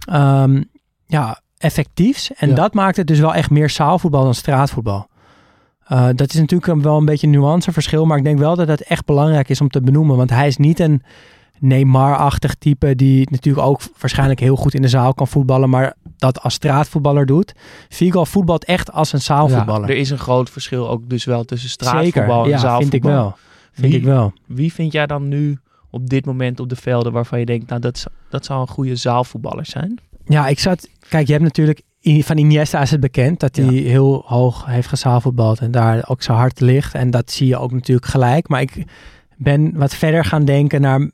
[0.04, 0.62] ehm,
[1.06, 2.32] ja, effectiefs.
[2.34, 2.54] En Ja.
[2.54, 5.06] dat maakt het dus wel echt meer zaalvoetbal dan straatvoetbal.
[5.84, 8.82] Eh, dat is natuurlijk wel een beetje een nuanceverschil, maar ik denk wel dat het
[8.82, 10.16] echt belangrijk is om te benoemen.
[10.16, 11.02] Want hij is niet een
[11.60, 16.42] Neymar-achtig type die natuurlijk ook waarschijnlijk heel goed in de zaal kan voetballen, maar dat
[16.42, 17.52] als straatvoetballer doet.
[17.88, 19.88] Figo voetbalt echt als een zaalvoetballer.
[19.88, 22.80] Ja, er is een groot verschil ook dus wel tussen straatvoetbal Zeker, en ja, zaalvoetbal.
[22.90, 23.34] vind ik wel.
[23.72, 24.32] Vind Wie- ik wel.
[24.46, 25.58] Wie vind jij dan nu
[25.90, 28.96] op dit moment op de velden waarvan je denkt, nou dat, dat zou een goede
[28.96, 29.98] zaalvoetballer zijn?
[30.24, 30.88] Ja, ik zat.
[31.08, 31.82] Kijk, je hebt natuurlijk.
[32.02, 36.32] Van Iniesta is het bekend dat hij heel hoog heeft gezaalvoetbald en daar ook zo
[36.32, 36.94] hard ligt.
[36.94, 38.48] En dat zie je ook natuurlijk gelijk.
[38.48, 38.84] Maar ik
[39.36, 41.10] ben wat verder gaan denken naar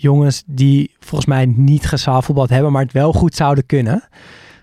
[0.00, 4.08] jongens die volgens mij niet gezaalvoetbald hebben, maar het wel goed zouden kunnen.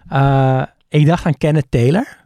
[0.08, 2.26] Eh, ik dacht aan Kenneth Taylor.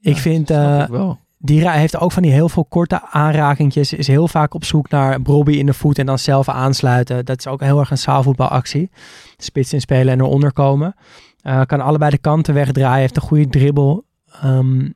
[0.00, 0.50] Ik vind.
[0.50, 1.18] Eh, ik wel.
[1.38, 3.92] die heeft ook van die heel veel korte aanrakingjes.
[3.92, 7.24] Is heel vaak op zoek naar Bobby in de voet en dan zelf aansluiten.
[7.24, 8.90] Dat is ook heel erg een zaalvoetbalactie.
[9.36, 10.94] Spits inspelen en eronder komen.
[11.40, 13.00] Eh, kan allebei de kanten wegdraaien.
[13.00, 14.04] Heeft een goede dribbel.
[14.42, 14.88] Ehm,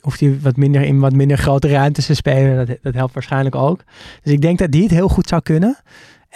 [0.00, 2.66] hoeft hij wat minder in wat minder grote ruimtes te spelen.
[2.66, 3.82] Dat, dat helpt waarschijnlijk ook.
[4.22, 5.76] Dus ik denk dat die het heel goed zou kunnen.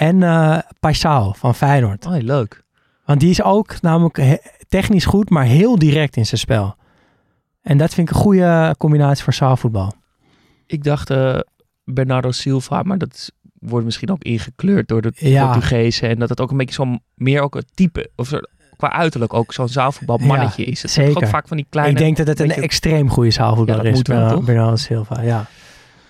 [0.00, 0.18] En
[0.80, 2.06] Paisao van Feyenoord.
[2.06, 2.62] Oh, leuk.
[3.04, 6.74] Want die is ook namelijk technisch goed, maar heel direct in zijn spel.
[7.62, 9.92] En dat vind ik een goede combinatie voor zaalvoetbal.
[10.66, 11.38] Ik dacht eh,
[11.84, 15.44] Bernardo Silva, maar dat is- wordt misschien ook ingekleurd door de Ja.
[15.52, 16.08] Portugezen.
[16.08, 18.38] En dat het ook een beetje zo'n, meer ook het type, of zo,
[18.76, 20.82] qua uiterlijk ook zo'n zaalvoetbalmannetje Ja, is.
[20.82, 21.16] Het zeker.
[21.16, 21.92] ook vaak van die kleine...
[21.92, 24.08] ik denk dat het een beetje- extreem goede zaalvoetballer Ja, dat
[24.38, 24.44] is.
[24.44, 25.46] Bernardo Silva, ja.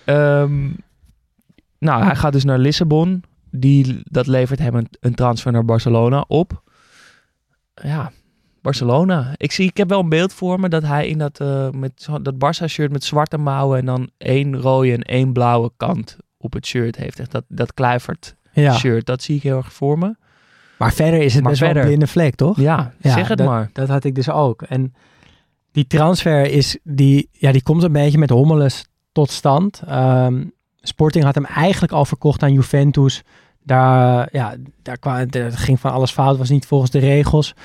[0.05, 0.69] Ehm,
[1.79, 3.23] nou, hij gaat dus naar Lissabon.
[3.51, 6.63] Die, dat levert hem een, een transfer naar Barcelona op.
[7.73, 8.11] Ja,
[8.61, 9.33] Barcelona.
[9.37, 12.07] Ik, zie, ik heb wel een beeld voor me dat hij in dat, eh, met
[12.21, 16.65] dat Barça-shirt met zwarte mouwen en dan één rode en één blauwe kant op het
[16.65, 17.19] shirt heeft.
[17.19, 18.73] Echt dat, dat Kluivert Ja.
[18.73, 20.15] shirt, dat zie ik heel erg voor me.
[20.77, 22.57] Maar verder is het Maar best wel verder- een blinde vlek, toch?
[22.59, 23.69] Ja, Ja, zeg het dat, maar.
[23.73, 24.61] Dat had ik dus ook.
[24.61, 24.93] En
[25.71, 29.81] die transfer is, die, ja, die komt een beetje met Hommeles tot stand.
[29.87, 30.43] Ehm,
[30.81, 33.23] Sporting had hem eigenlijk al verkocht aan Juventus.
[33.63, 37.55] Daar, ja, daar kwam, er ging van alles fout, was niet volgens de regels.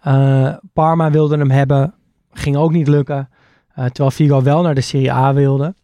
[0.00, 1.94] Eh, Parma wilde hem hebben,
[2.32, 3.28] ging ook niet lukken.
[3.74, 5.74] Eh, terwijl Figo wel naar de Serie A wilde.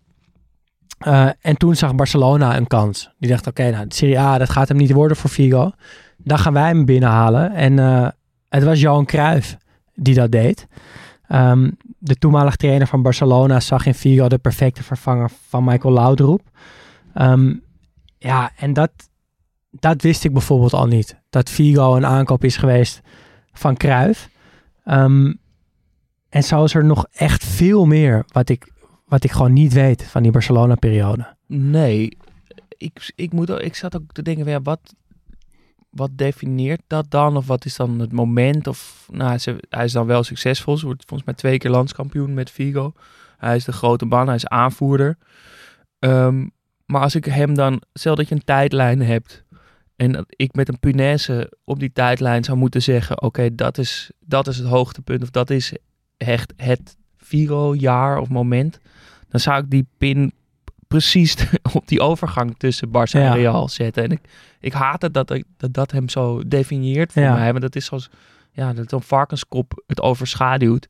[0.99, 3.11] Eh, en toen zag Barcelona een kans.
[3.19, 5.71] Die dacht, oké, nou, de Serie A, dat gaat hem niet worden voor Figo.
[6.17, 7.53] Dan gaan wij hem binnenhalen.
[7.53, 7.77] En
[8.49, 9.57] het was Johan Cruijff
[9.95, 10.67] die dat deed.
[11.29, 16.41] Ehm, de toenmalig trainer van Barcelona zag in Figo de perfecte vervanger van Michael Laudrup.
[17.19, 17.55] Ehm,
[18.19, 18.91] ja, en dat,
[19.71, 21.21] dat wist ik bijvoorbeeld al niet.
[21.31, 23.01] Dat Figo een aankoop is geweest
[23.53, 24.29] van Cruijff.
[24.85, 25.33] Ehm,
[26.29, 28.73] en zo is er nog echt veel meer wat ik,
[29.05, 31.35] wat ik gewoon niet weet van die Barcelona-periode.
[31.47, 32.17] Nee,
[32.77, 34.95] ik, ik, moet, ook- ik zat ook te denken, ja, wat,
[35.91, 37.37] wat definieert dat dan?
[37.37, 38.67] Of wat is dan het moment?
[38.67, 40.77] Of, nou, ze, hij is dan wel succesvol.
[40.77, 42.93] Ze wordt volgens mij twee keer landskampioen met Vigo.
[43.39, 45.19] Hij is de grote man, hij is aanvoerder.
[45.99, 46.47] Ehm,
[46.89, 49.45] maar als ik hem dan, stel dat je een tijdlijn hebt
[49.97, 54.11] en dat ik met een punaise op die tijdlijn zou moeten zeggen, oké, dat, is,
[54.21, 55.73] dat is het hoogtepunt of dat is
[56.17, 58.79] echt het Vigo-jaar of moment,
[59.29, 60.33] dan zou ik die pin
[60.89, 61.37] precies
[61.75, 63.31] op die overgang tussen Barça Ja.
[63.31, 64.05] en Real zetten.
[64.05, 64.21] En ik,
[64.61, 67.35] ik haat het dat, ik- dat dat hem zo definieert voor Ja.
[67.35, 67.49] mij.
[67.51, 68.11] Want dat is zoals
[68.53, 70.89] ja, dat een varkenskop het overschaduwt.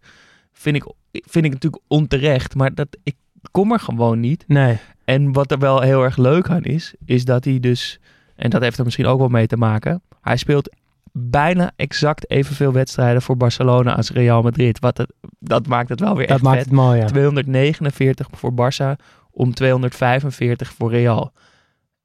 [0.52, 2.54] Vind ik, vind ik natuurlijk onterecht.
[2.54, 3.16] Maar dat, ik
[3.50, 4.44] kom er gewoon niet.
[4.46, 4.78] Nee.
[5.08, 8.00] En wat er wel heel erg leuk aan is, is dat hij dus,
[8.36, 10.76] en dat heeft er misschien ook wel mee te maken, hij speelt
[11.12, 14.78] bijna exact evenveel wedstrijden voor Barcelona als Real Madrid.
[14.78, 16.66] Wat het, dat maakt het wel weer Dat echt maakt vet.
[16.66, 17.06] het mooi, ja.
[17.06, 21.32] 249 voor Barça om 245 voor Real.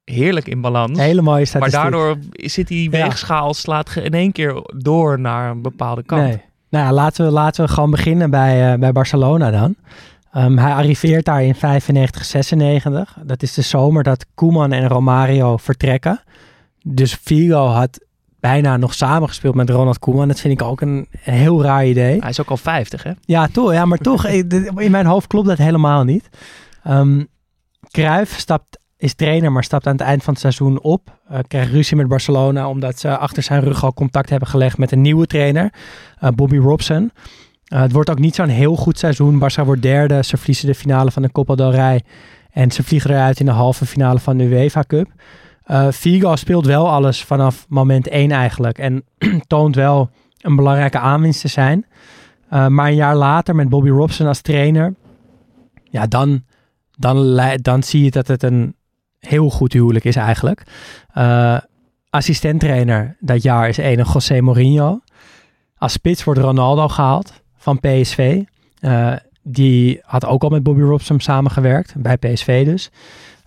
[0.04, 0.98] Heerlijk in balans.
[0.98, 1.80] Hele mooie maar statistiek.
[1.82, 6.22] daardoor zit die weegschaal, slaat ge- in één keer door naar een bepaalde kant.
[6.22, 6.42] Nee.
[6.70, 9.76] Nou ja, laten we, laten we gewoon beginnen bij, eh, bij Barcelona dan.
[10.34, 13.16] Ehm, hij arriveert daar in 95, 96.
[13.22, 16.20] Dat is de zomer dat Koeman en Romario vertrekken.
[16.82, 18.00] Dus Figo had
[18.40, 20.28] bijna nog samengespeeld met Ronald Koeman.
[20.28, 22.20] Dat vind ik ook een, een heel raar idee.
[22.20, 23.10] Hij is ook al 50, hè?
[23.20, 26.28] Ja, toch, ja maar toch, dit- in mijn hoofd klopt dat helemaal niet.
[26.82, 27.22] Ehm
[27.90, 31.18] Cruijff stapt, is trainer, maar stapt aan het eind van het seizoen op.
[31.28, 34.92] Eh, krijgt ruzie met Barcelona, omdat ze achter zijn rug al contact hebben gelegd met
[34.92, 35.72] een nieuwe trainer,
[36.18, 37.10] eh, Bobby Robson.
[37.64, 39.40] Eh, het wordt ook niet zo'n heel goed seizoen.
[39.40, 42.02] Barça wordt derde, ze verliezen de finale van de Copa del Rey.
[42.50, 45.08] En ze vliegen eruit in de halve finale van de UEFA Cup.
[45.64, 48.78] Eh Figo speelt wel alles vanaf moment één eigenlijk.
[48.78, 49.04] En
[49.46, 51.86] toont wel een belangrijke aanwinst te zijn.
[52.52, 54.94] Uh, maar een jaar later met Bobby Robson als trainer,
[55.84, 56.44] ja, dan,
[56.96, 58.74] dan, dan zie je dat het een
[59.18, 60.62] heel goed huwelijk is eigenlijk.
[61.18, 61.58] Uh,
[62.10, 65.00] assistenttrainer dat jaar is ene José Mourinho.
[65.76, 68.42] Als spits wordt Ronaldo gehaald van PSV.
[68.80, 72.90] Uh, die had ook al met Bobby Robson samengewerkt, bij PSV dus.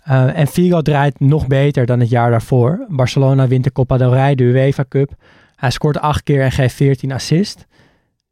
[0.08, 2.86] Uh, en Figo draait nog beter dan het jaar daarvoor.
[2.88, 5.10] Barcelona wint de Copa del Rey, de UEFA Cup.
[5.56, 7.66] Hij scoort acht keer en geeft 14 assist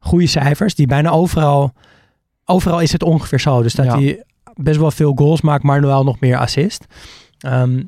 [0.07, 1.73] goede cijfers, die bijna overal,
[2.45, 3.63] overal is het ongeveer zo.
[3.63, 3.99] Dus dat Ja.
[3.99, 6.87] hij best wel veel goals maakt, maar wel nog meer assist.
[7.39, 7.83] Ehm,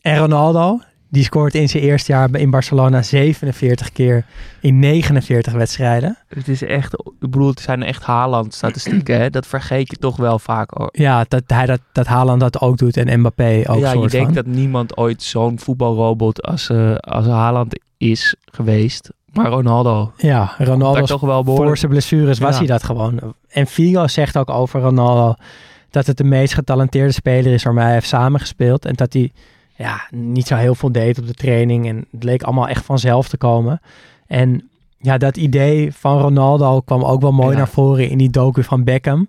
[0.00, 0.80] en Ronaldo,
[1.12, 4.24] die scoort in zijn eerste jaar in Barcelona 47 keer
[4.60, 6.18] in 49 wedstrijden.
[6.28, 9.30] Het is echt, ik bedoel, het zijn echt Haaland-statistieken, hè?
[9.30, 10.70] Dat vergeet je toch wel vaak.
[10.70, 10.88] hoor.
[10.92, 14.16] Ja, dat, hij dat, dat Haaland dat ook doet en Mbappé ook ja, je denkt
[14.24, 14.32] van.
[14.32, 19.10] dat niemand ooit zo'n voetbalrobot als, eh als Haaland is geweest.
[19.32, 22.58] Maar Ronaldo, Ja, Ronaldo toch wel voor zijn blessures was Ja.
[22.58, 23.34] hij dat gewoon.
[23.48, 25.34] En Figo zegt ook over Ronaldo
[25.90, 28.84] dat het de meest getalenteerde speler is waarmee hij heeft samengespeeld.
[28.84, 29.32] En dat hij
[29.74, 31.88] ja, niet zo heel veel deed op de training.
[31.88, 33.80] En het leek allemaal echt vanzelf te komen.
[34.26, 37.56] En ja, dat idee van Ronaldo kwam ook wel mooi Ja.
[37.56, 39.28] naar voren in die docu van Beckham.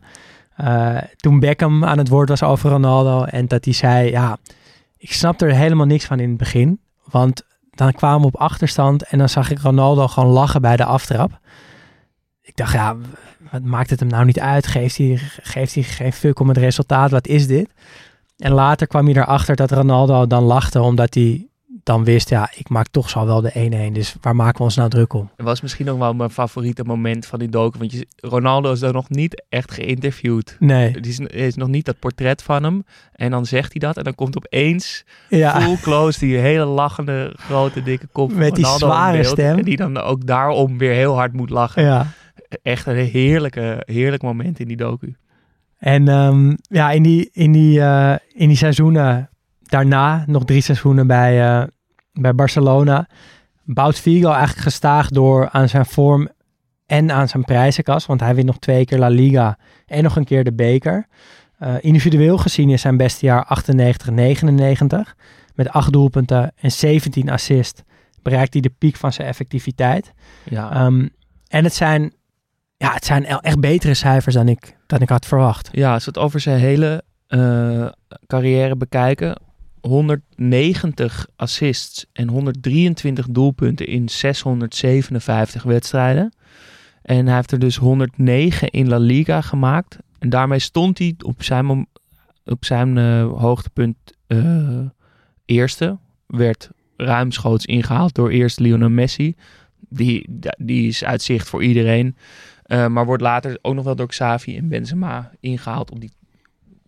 [0.55, 4.37] Eh, toen Beckham aan het woord was over Ronaldo en dat hij zei, ja,
[4.97, 6.79] ik snapte er helemaal niks van in het begin.
[7.03, 10.85] Want dan kwamen we op achterstand en dan zag ik Ronaldo gewoon lachen bij de
[10.85, 11.39] aftrap.
[12.41, 12.95] Ik dacht, ja,
[13.51, 14.67] wat maakt het hem nou niet uit?
[14.67, 17.11] Geeft hij, geeft hij geen fuck om het resultaat?
[17.11, 17.69] Wat is dit?
[18.37, 21.47] En later kwam hij erachter dat Ronaldo dan lachte omdat hij
[21.83, 23.93] dan wist, ja, ik maak toch zo wel de 1-1.
[23.93, 25.29] Dus waar maken we ons nou druk om?
[25.35, 27.77] Het was misschien ook wel mijn favoriete moment van die docu.
[27.77, 30.55] Want je, Ronaldo is daar nog niet echt geïnterviewd.
[30.59, 30.93] Nee.
[30.93, 32.83] Er is, is nog niet dat portret van hem.
[33.13, 33.97] En dan zegt hij dat.
[33.97, 35.61] En dan komt opeens Ja.
[35.61, 39.27] full close die hele lachende, grote, dikke kop van Met die Ronaldo in zware beeld.
[39.27, 39.57] stem.
[39.57, 41.83] En die dan ook daarom weer heel hard moet lachen.
[41.83, 42.07] Ja.
[42.61, 45.15] Echt een heerlijke, heerlijk moment in die docu.
[45.83, 49.29] En ehm, ja, in die, in, die, eh, in die seizoenen
[49.61, 51.67] daarna, nog drie seizoenen bij, eh,
[52.11, 53.07] bij Barcelona,
[53.63, 56.29] bouwt Figo eigenlijk gestaag door aan zijn vorm
[56.85, 58.05] en aan zijn prijzenkast.
[58.05, 61.07] Want hij wint nog twee keer La Liga en nog een keer de beker.
[61.57, 65.15] Eh, individueel gezien is zijn beste jaar 98-99.
[65.55, 67.81] Met acht doelpunten en 17 assists
[68.21, 70.13] bereikt hij de piek van zijn effectiviteit.
[70.43, 71.07] Ja, Ehm,
[71.47, 72.13] en het zijn,
[72.77, 75.69] ja, het zijn echt betere cijfers dan ik, dan ik had verwacht.
[75.71, 77.87] ja als we het over zijn hele eh,
[78.27, 79.37] carrière bekijken.
[79.81, 86.33] 190 assists en 123 doelpunten in 657 wedstrijden.
[87.01, 89.97] En hij heeft er dus 109 in La Liga gemaakt.
[90.19, 91.87] En daarmee stond hij op zijn,
[92.45, 94.79] op zijn eh, hoogtepunt eh,
[95.45, 95.97] eerste.
[96.27, 99.35] Werd ruimschoots ingehaald door eerst Lionel Messi.
[99.89, 102.15] Die, die is uit zicht voor iedereen.
[102.73, 106.11] Eh, maar wordt later ook nog wel door Xavi en Benzema ingehaald op die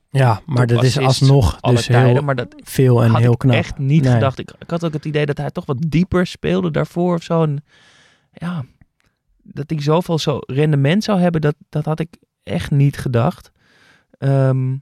[0.09, 2.11] Ja, maar dat is alsnog dus tijden.
[2.13, 3.55] heel Maar dat veel en heel ik knap.
[3.55, 4.13] echt niet Nee.
[4.13, 4.39] gedacht.
[4.39, 7.43] Ik, ik had ook het idee dat hij toch wat dieper speelde daarvoor of zo.
[7.43, 7.63] En
[8.33, 8.65] ja,
[9.43, 12.09] dat hij zoveel zo rendement zou hebben, dat, dat had ik
[12.43, 13.51] echt niet gedacht.
[14.17, 14.75] Ehm,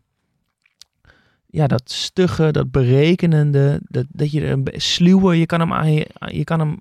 [1.46, 5.94] ja, dat stugge, dat berekenende, dat, dat je er een sluwe, je kan hem, aan
[5.94, 6.80] je, je kan hem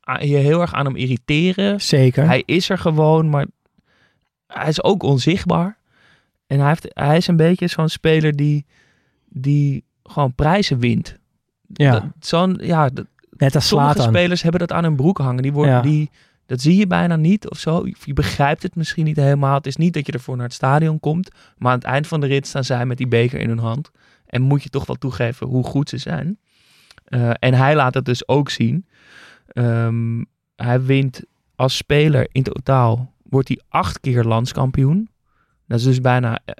[0.00, 1.80] aan- je heel erg aan hem irriteren.
[1.80, 2.26] Zeker.
[2.26, 3.46] Hij is er gewoon, maar
[4.46, 5.78] hij is ook onzichtbaar.
[6.46, 8.66] En hij, heeft, hij is een beetje zo'n speler die,
[9.28, 11.16] die gewoon prijzen wint.
[11.72, 15.42] ja, Zo'n, ja, dat- net als sommige spelers hebben dat aan hun broek hangen.
[15.42, 15.80] Die worden, Ja.
[15.82, 16.10] die,
[16.46, 17.86] dat zie je bijna niet of zo.
[18.04, 19.54] Je begrijpt het misschien niet helemaal.
[19.54, 21.30] Het is niet dat je ervoor naar het stadion komt.
[21.58, 23.90] Maar aan het eind van de rit staan zij met die beker in hun hand.
[24.26, 26.38] En moet je toch wel toegeven hoe goed ze zijn.
[27.04, 28.86] Eh, en hij laat het dus ook zien.
[29.46, 30.22] Ehm,
[30.56, 31.22] hij wint
[31.54, 35.08] als speler in totaal, wordt hij acht keer landskampioen.
[35.66, 36.54] Dat is dus bijna eh,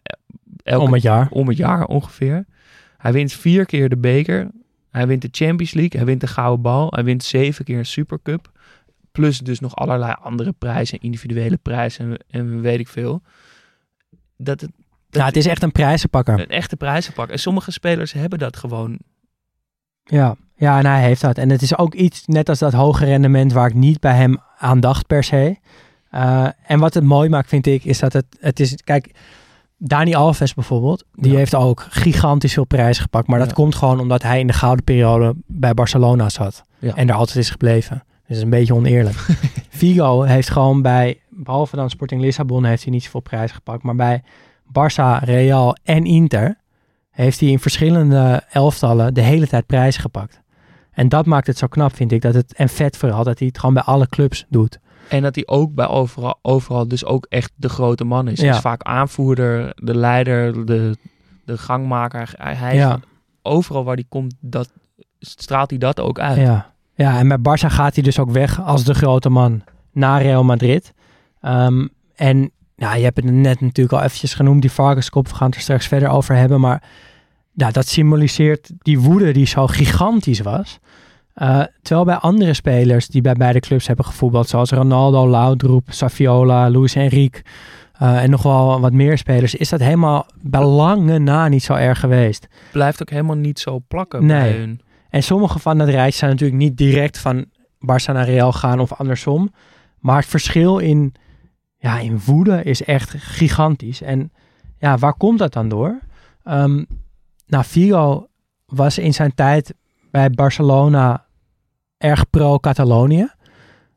[0.62, 1.28] elke Om het jaar.
[1.30, 2.46] om het jaar ongeveer.
[2.96, 4.50] Hij wint vier keer de beker.
[4.90, 5.96] Hij wint de Champions League.
[6.00, 6.88] Hij wint de Gouden Bal.
[6.90, 8.50] Hij wint zeven keer een Supercup.
[9.12, 13.22] Plus dus nog allerlei andere prijzen, individuele prijzen en, en weet ik veel.
[14.36, 14.70] Dat het,
[15.10, 16.40] dat Ja, het is echt een prijzenpakker.
[16.40, 17.28] een echte prijzenpak.
[17.28, 18.98] En sommige spelers hebben dat gewoon.
[20.04, 20.36] Ja.
[20.56, 21.38] ja, en hij heeft dat.
[21.38, 24.38] En het is ook iets, net als dat hoge rendement, waar ik niet bij hem
[24.58, 25.56] aan dacht per se.
[26.16, 29.10] Eh, en wat het mooi maakt, vind ik, is dat het, het is, kijk,
[29.78, 31.36] Dani Alves bijvoorbeeld, die Ja.
[31.38, 33.26] heeft ook gigantisch veel prijzen gepakt.
[33.26, 33.54] Maar dat Ja.
[33.54, 36.62] komt gewoon omdat hij in de gouden periode bij Barcelona zat.
[36.78, 36.94] Ja.
[36.94, 38.02] En daar altijd is gebleven.
[38.06, 39.16] Dus dat is een beetje oneerlijk.
[39.68, 43.82] Figo heeft gewoon bij, behalve dan Sporting Lissabon, heeft hij niet zoveel prijzen gepakt.
[43.82, 44.22] Maar bij
[44.68, 46.58] Barça, Real en Inter
[47.10, 50.40] heeft hij in verschillende elftallen de hele tijd prijzen gepakt.
[50.92, 52.22] En dat maakt het zo knap, vind ik.
[52.22, 54.78] Dat het, en vet vooral, dat hij het gewoon bij alle clubs doet.
[55.08, 58.38] En dat hij ook bij overal, overal dus ook echt de grote man is.
[58.38, 58.54] Hij Ja.
[58.54, 60.96] is vaak aanvoerder, de leider, de,
[61.44, 62.32] de gangmaker.
[62.36, 63.00] Hij, hij is Ja.
[63.42, 64.72] overal waar hij komt, dat,
[65.20, 66.36] straalt hij dat ook uit.
[66.36, 66.72] Ja.
[66.94, 70.44] ja, en bij Barça gaat hij dus ook weg als de grote man naar Real
[70.44, 70.92] Madrid.
[71.40, 75.28] Ehm, en ja, je hebt het net natuurlijk al eventjes genoemd, die varkenskop.
[75.28, 76.60] We gaan het er straks verder over hebben.
[76.60, 76.82] Maar
[77.52, 80.78] ja, dat symboliseert die woede die zo gigantisch was.
[81.36, 86.70] Eh, terwijl bij andere spelers die bij beide clubs hebben gevoetbald, zoals Ronaldo, Laudrup, Saviola,
[86.70, 87.42] Luis Enrique
[87.92, 91.74] eh, en nog wel wat meer spelers, is dat helemaal bij lange na niet zo
[91.74, 92.46] erg geweest.
[92.72, 94.50] Blijft ook helemaal niet zo plakken Nee.
[94.52, 94.80] bij hun.
[95.10, 97.44] En sommige van dat rijtje zijn natuurlijk niet direct van
[97.78, 99.52] Barça naar Real gaan of andersom.
[99.98, 101.14] Maar het verschil in,
[101.78, 104.02] ja, in woede is echt gigantisch.
[104.02, 104.32] En
[104.78, 105.98] ja, waar komt dat dan door?
[106.44, 106.84] Ehm
[107.46, 108.26] nou, Figo
[108.66, 109.74] was in zijn tijd
[110.10, 111.25] bij Barcelona
[111.98, 113.28] erg pro-Catalonië.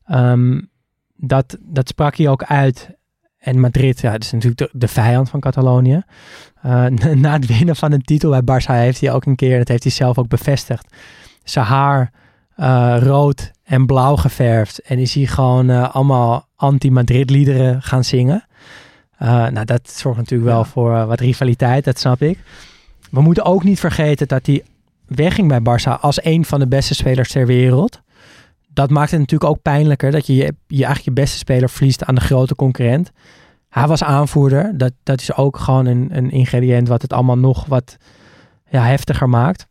[0.06, 0.62] Ehm,
[1.16, 2.98] dat, dat sprak hij ook uit.
[3.40, 6.04] En Madrid, ja, dat is natuurlijk de, de vijand van Catalonië.
[6.62, 6.86] Eh,
[7.24, 9.84] na het winnen van een titel bij Barça heeft hij ook een keer, dat heeft
[9.84, 10.96] hij zelf ook bevestigd,
[11.44, 12.12] zijn haar
[12.56, 14.80] eh, rood en blauw geverfd.
[14.82, 18.44] En is hij gewoon eh, allemaal anti-Madrid liederen gaan zingen.
[19.20, 20.66] Nou, dat zorgt natuurlijk wel Ja.
[20.66, 22.40] voor wat rivaliteit, dat snap ik.
[23.12, 24.64] We moeten ook niet vergeten dat hij
[25.10, 28.02] wegging bij Barça als een van de beste spelers ter wereld.
[28.74, 32.04] Dat maakt het natuurlijk ook pijnlijker dat je, je, je eigenlijk je beste speler verliest
[32.06, 33.12] aan de grote concurrent.
[33.70, 34.78] Hij was aanvoerder.
[34.78, 37.98] Dat, dat is ook gewoon een, een ingrediënt wat het allemaal nog wat
[38.70, 39.68] ja, heftiger maakt.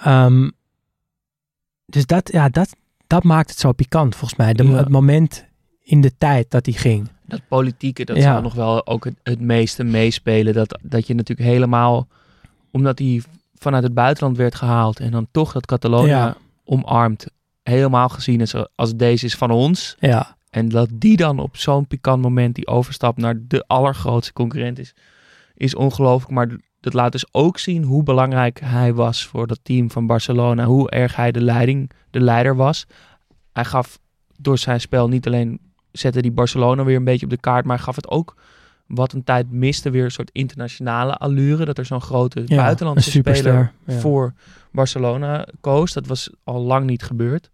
[0.00, 0.50] Ehm,
[1.86, 2.74] dus dat, ja, dat,
[3.06, 4.52] dat maakt het zo pikant volgens mij.
[4.52, 4.76] De, Ja.
[4.76, 5.44] Het moment
[5.82, 7.08] in de tijd dat hij ging.
[7.26, 8.22] Dat politieke, dat Ja.
[8.32, 10.54] zal nog wel ook het, het meeste meespelen.
[10.54, 12.08] Dat, dat je natuurlijk helemaal,
[12.70, 13.22] omdat hij
[13.64, 16.36] vanuit het buitenland werd gehaald en dan toch dat Catalonia Ja.
[16.64, 17.26] omarmt,
[17.62, 19.96] helemaal gezien is als deze is van ons.
[19.98, 24.78] Ja, En dat die dan op zo'n pikant moment die overstap naar de allergrootste concurrent
[24.78, 24.94] is,
[25.54, 26.32] is ongelooflijk.
[26.32, 26.48] Maar
[26.80, 30.64] dat laat dus ook zien hoe belangrijk hij was voor dat team van Barcelona.
[30.64, 32.86] Hoe erg hij de, leiding, de leider was.
[33.52, 33.98] Hij gaf
[34.36, 35.60] door zijn spel niet alleen
[35.92, 38.36] zette die Barcelona weer een beetje op de kaart, maar hij gaf het ook
[38.86, 41.64] wat een tijd miste weer een soort internationale allure.
[41.64, 43.98] Dat er zo'n grote Ja, buitenlandse speler ja.
[43.98, 44.34] voor
[44.72, 45.92] Barcelona koos.
[45.92, 47.50] Dat was al lang niet gebeurd.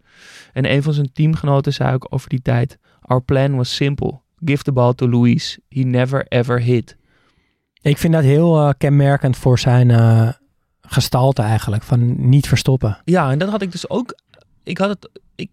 [0.53, 4.19] En een van zijn teamgenoten zei ook over die tijd: Our plan was simple.
[4.45, 5.59] Give the ball to Luis.
[5.69, 6.97] He never ever hit.
[7.81, 10.29] ik vind dat heel eh, kenmerkend voor zijn eh,
[10.81, 11.83] gestalte eigenlijk.
[11.83, 13.01] Van niet verstoppen.
[13.05, 14.15] Ja, en dat had ik dus ook.
[14.63, 15.09] Ik had het.
[15.35, 15.49] Ik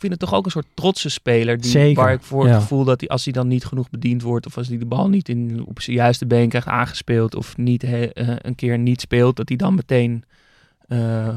[0.00, 1.60] vind het toch ook een soort trotse speler.
[1.60, 2.52] Die, Zeker, Waar ik voor ja.
[2.52, 4.46] het gevoel dat hij, als hij dan niet genoeg bediend wordt.
[4.46, 7.34] of als hij de bal niet in, op zijn juiste been krijgt aangespeeld.
[7.34, 9.36] of niet he- eh, een keer niet speelt.
[9.36, 10.24] dat hij dan meteen
[10.88, 11.36] eh,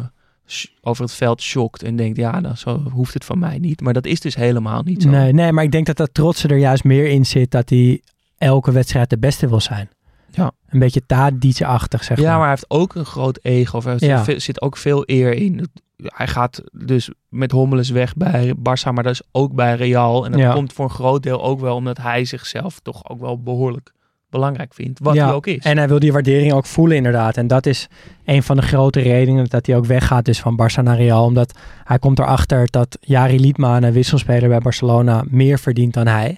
[0.81, 1.83] over het veld schokt.
[1.83, 3.81] en denkt: ja, nou, zo hoeft het van mij niet.
[3.81, 5.09] Maar dat is dus helemaal niet zo.
[5.09, 8.01] Nee, nee, maar ik denk dat dat trotse er juist meer in zit dat hij
[8.37, 9.89] elke wedstrijd de beste wil zijn.
[10.35, 10.51] Ja.
[10.69, 12.41] Een beetje Tadic-achtig, zeg ja, maar maar.
[12.41, 13.81] hij heeft ook een groot ego.
[13.85, 14.23] Er zit, Ja.
[14.23, 15.67] veel- zit ook veel eer in.
[16.03, 20.25] Hij gaat dus met Hommeles weg bij Barça, maar dat is ook bij Real.
[20.25, 20.53] En dat Ja.
[20.53, 23.91] komt voor een groot deel ook wel omdat hij zichzelf toch ook wel behoorlijk
[24.29, 24.99] belangrijk vindt.
[24.99, 25.63] Wat hij ook is.
[25.63, 27.37] En hij wil die waardering ook voelen inderdaad.
[27.37, 27.87] En dat is
[28.25, 31.23] een van de grote redenen dat hij ook weggaat dus van Barça naar Real.
[31.25, 36.37] Omdat hij komt erachter dat Jari Liedma, een wisselspeler bij Barcelona, meer verdient dan hij.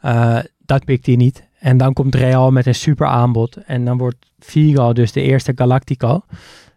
[0.00, 1.48] Eh, dat pikt hij niet.
[1.64, 3.56] En dan komt Real met een super aanbod.
[3.56, 6.20] En dan wordt Figo dus de eerste Galactico.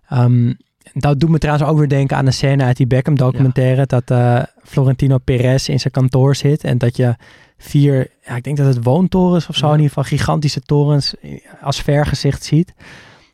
[0.10, 0.54] Ehm,
[0.94, 3.86] dat doet me trouwens ook weer denken aan de scène uit die Beckham documentaire.
[3.86, 6.64] Dat eh, Florentino Perez in zijn kantoor zit.
[6.64, 7.16] En dat je
[7.58, 9.74] vier, ja, ik denk dat het woontorens of zo, Ja.
[9.74, 11.16] in ieder geval gigantische torens
[11.62, 12.74] als vergezicht ziet.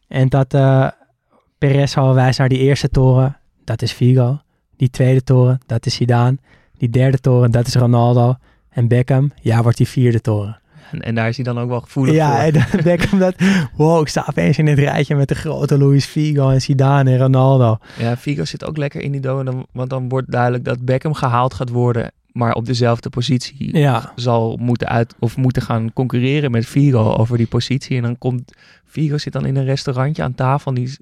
[0.07, 0.87] En dat eh
[1.57, 4.39] Perez al wijst naar die eerste toren, dat is Figo.
[4.77, 6.37] Die tweede toren, dat is Zidane.
[6.77, 8.35] Die derde toren, dat is Ronaldo.
[8.69, 10.61] En Beckham, ja, wordt die vierde toren.
[10.93, 12.39] En, en daar is hij dan ook wel gevoelig Ja, voor.
[12.43, 13.35] en dan Beckham dat,
[13.75, 17.17] wow, ik sta opeens in het rijtje met de grote Luis Figo en Zidane en
[17.17, 17.77] Ronaldo.
[17.99, 19.43] Ja, Figo zit ook lekker in die doel.
[19.43, 22.11] dan- Want dan wordt duidelijk dat Beckham gehaald gaat worden.
[22.31, 24.11] Maar op dezelfde positie Ja.
[24.15, 27.97] zal moeten uit of moeten gaan concurreren met Figo over die positie.
[27.97, 28.53] En dan komt
[28.85, 30.71] Figo zit dan in een restaurantje aan tafel.
[30.73, 30.97] En die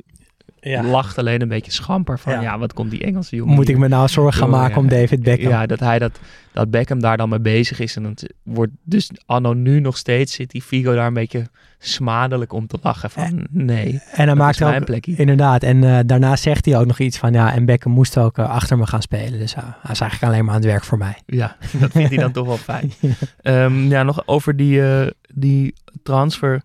[0.63, 0.83] Ja.
[0.83, 2.41] lacht alleen een beetje schamper van Ja.
[2.41, 4.79] ja, wat komt die Engelse jongen Moet hier ik me nou zorgen gaan maken Ja.
[4.79, 5.49] om David Beckham?
[5.51, 6.19] Ja, dat hij dat,
[6.51, 7.95] dat Beckham daar dan mee bezig is.
[7.95, 11.45] En het wordt dus anno nu nog steeds zit die Figo daar een beetje
[11.77, 14.01] smadelijk om te lachen van nee.
[14.11, 15.15] En hij maakt ook, plekje.
[15.15, 18.37] inderdaad, en eh, daarna zegt hij ook nog iets van, ja, en Beckham moest ook
[18.37, 19.39] eh, achter me gaan spelen.
[19.39, 21.15] Dus ja, hij is eigenlijk alleen maar aan het werk voor mij.
[21.25, 22.91] Ja, dat vindt hij dan toch wel fijn.
[23.41, 26.61] Ehm, ja, nog over die, eh, die transfer.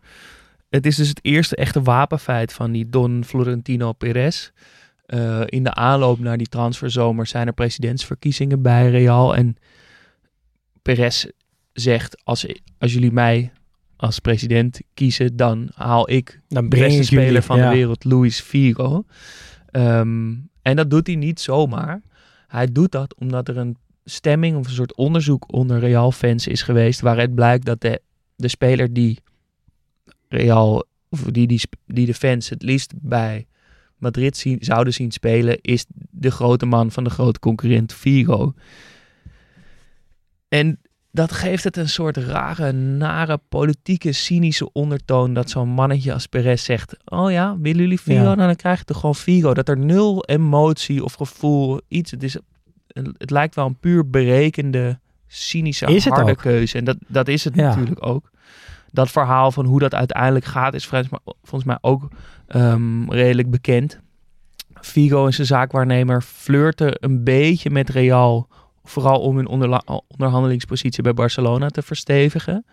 [0.76, 4.50] Het is dus het eerste echte wapenfeit van die Don Florentino Perez.
[5.06, 9.36] Eh, in de aanloop naar die transferzomer zijn er presidentsverkiezingen bij Real.
[9.36, 9.56] En
[10.82, 11.26] Perez
[11.72, 12.46] zegt, als,
[12.78, 13.52] als jullie mij
[13.96, 17.68] als president kiezen, dan haal ik Dan de beste jullie, speler van ja.
[17.68, 19.04] de wereld, Luis Figo.
[19.70, 22.02] Ehm, en dat doet hij niet zomaar.
[22.46, 27.00] Hij doet dat omdat er een stemming of een soort onderzoek onder Real-fans is geweest,
[27.00, 28.00] waaruit blijkt dat de,
[28.36, 29.18] de speler die
[30.28, 33.46] Real, of die, die, die de fans het liefst bij
[33.98, 38.54] Madrid zien, zouden zien spelen, is de grote man van de grote concurrent Figo.
[40.48, 45.34] En dat geeft het een soort rare, nare, politieke, cynische ondertoon.
[45.34, 48.18] Dat zo'n mannetje als Perez zegt: Oh ja, willen jullie Figo?
[48.18, 48.34] Ja.
[48.34, 49.54] Nou, dan krijg je toch gewoon Figo.
[49.54, 52.10] Dat er nul emotie of gevoel, iets.
[52.10, 52.36] Het, is,
[53.18, 56.78] het lijkt wel een puur berekende, cynische, Is harde keuze.
[56.78, 57.62] En dat, dat is het Ja.
[57.62, 58.30] natuurlijk ook.
[58.96, 62.08] Dat verhaal van hoe dat uiteindelijk gaat, is volgens mij, ook
[62.46, 64.00] ehm, redelijk bekend.
[64.74, 68.48] Figo en zijn zaakwaarnemer flirten een beetje met Real.
[68.84, 69.46] Vooral om hun
[70.08, 72.66] onderhandelingspositie bij Barcelona te verstevigen.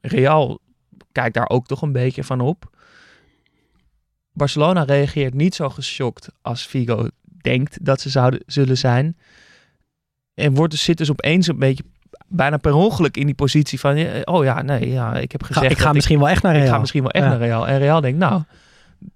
[0.00, 0.60] Real
[1.12, 2.76] kijkt daar ook toch een beetje van op.
[4.32, 9.16] Barcelona reageert niet zo geschokt als Figo denkt dat ze zouden zullen zijn.
[10.34, 11.84] En wordt zit dus opeens een beetje
[12.30, 13.96] bijna per ongeluk in die positie van...
[13.96, 15.72] ja, Oh ja, nee, ja, ik heb Ga- gezegd...
[15.72, 16.72] ik ga misschien wel echt naar Ik Real.
[16.72, 17.30] ga misschien wel echt Ja.
[17.30, 17.68] naar Real.
[17.68, 18.42] En Real denkt, nou...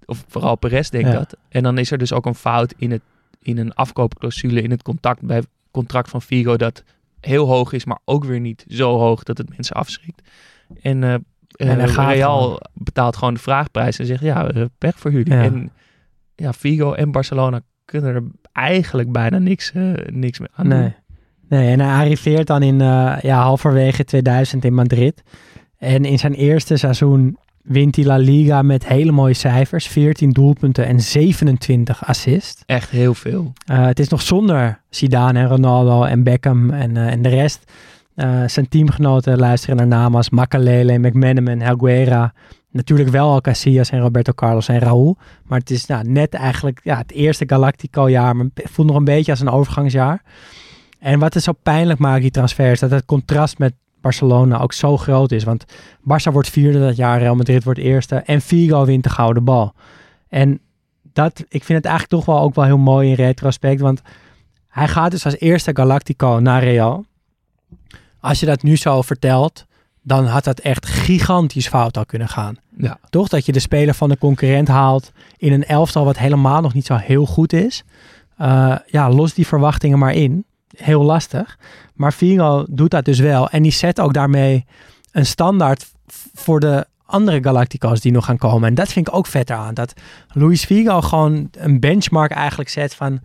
[0.05, 1.13] Of vooral Perez denkt Ja.
[1.17, 1.37] dat.
[1.49, 3.01] En dan is er dus ook een fout in, het,
[3.41, 6.55] in een afkoopclausule in het contact bij contract van Figo...
[6.57, 6.83] dat
[7.19, 10.21] heel hoog is, maar ook weer niet zo hoog dat het mensen afschrikt.
[10.81, 11.13] En, eh,
[11.69, 14.21] En eh, Real betaalt gewoon de vraagprijs en zegt...
[14.21, 15.33] Ja, eh, pech voor jullie.
[15.33, 15.43] Ja.
[15.43, 15.71] En
[16.35, 20.93] ja, Figo en Barcelona kunnen er eigenlijk bijna niks, eh, niks meer aan doen.
[21.49, 21.71] Nee.
[21.71, 25.23] en hij arriveert dan in uh, ja, halverwege 2000 in Madrid.
[25.77, 29.87] En in zijn eerste seizoen wint hij La Liga met hele mooie cijfers.
[29.87, 32.63] 14 doelpunten en 27 assists.
[32.65, 33.53] Echt heel veel.
[33.71, 37.71] Uh, het is nog zonder Zidane en Ronaldo en Beckham en, uh, en de rest.
[38.45, 42.33] Zijn teamgenoten luisteren naar namen als Makalele, McManaman, Helguera.
[42.75, 45.17] Natuurlijk wel al Casillas en Roberto Carlos en Raúl.
[45.45, 48.35] Maar het is nou, net eigenlijk ja, het eerste Galactico-jaar.
[48.35, 50.21] Maar het voelt nog een beetje als een overgangsjaar.
[51.05, 54.73] En wat het zo pijnlijk maakt, die transfer, is dat het contrast met Barcelona ook
[54.73, 55.43] zo groot is.
[55.43, 55.65] Want
[55.99, 58.15] Barça wordt vierde dat jaar, Real Madrid wordt eerste.
[58.15, 59.73] En Figo wint de gouden bal.
[60.29, 60.59] En
[61.13, 63.81] dat, ik vind het eigenlijk toch wel ook wel heel mooi in retrospect.
[63.81, 64.01] Want
[64.67, 67.05] hij gaat dus als eerste Galactico naar Real.
[68.19, 69.65] Als je dat nu zo vertelt,
[70.01, 72.57] dan had dat echt gigantisch fout al kunnen gaan.
[72.77, 72.99] Ja.
[73.09, 76.73] Toch dat je de speler van de concurrent haalt in een elftal wat helemaal nog
[76.73, 77.83] niet zo heel goed is.
[78.41, 80.45] Uh, ja, los die verwachtingen maar in.
[80.77, 81.57] Heel lastig.
[81.93, 83.49] Maar Figo doet dat dus wel.
[83.49, 84.65] En die zet ook daarmee
[85.11, 85.91] een standaard
[86.33, 88.69] voor de andere Galactico's die nog gaan komen.
[88.69, 89.73] En dat vind ik ook vet aan.
[89.73, 89.93] Dat
[90.27, 93.19] Luis Figo gewoon een benchmark eigenlijk zet van...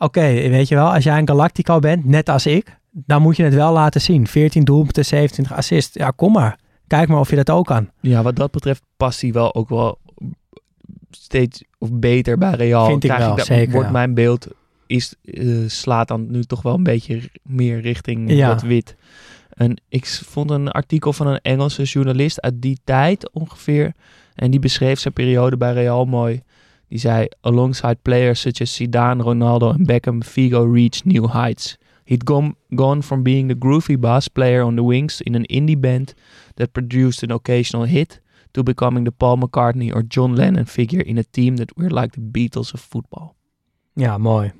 [0.00, 2.78] Oké, okay, weet je wel, als jij een Galactico bent, net als ik...
[2.90, 4.26] dan moet je het wel laten zien.
[4.26, 5.94] 14 doelpunten, 27 assists.
[5.94, 6.58] Ja, kom maar.
[6.86, 7.90] Kijk maar of je dat ook kan.
[8.00, 9.98] Ja, wat dat betreft past hij wel ook wel
[11.10, 12.86] steeds of beter bij Real.
[12.86, 13.72] Vind ik Krijg wel, dat, zeker.
[13.72, 14.48] Wordt mijn beeld
[14.88, 18.48] is, uh, slaat dan nu toch wel een beetje meer richting Ja.
[18.48, 18.96] dat wit.
[19.48, 23.92] En ik vond een artikel van een Engelse journalist uit die tijd ongeveer.
[24.34, 26.42] En die beschreef zijn periode bij Real mooi.
[26.88, 31.76] Die zei, alongside players such as Zidane, Ronaldo en Beckham, Figo reached new heights.
[32.04, 35.78] He'd gone, gone from being the groovy bass player on the wings in an indie
[35.78, 36.14] band
[36.54, 38.20] that produced an occasional hit
[38.50, 42.12] to becoming the Paul McCartney or John Lennon figure in a team that were like
[42.12, 43.34] the Beatles of football.
[43.94, 44.50] ja, mooi.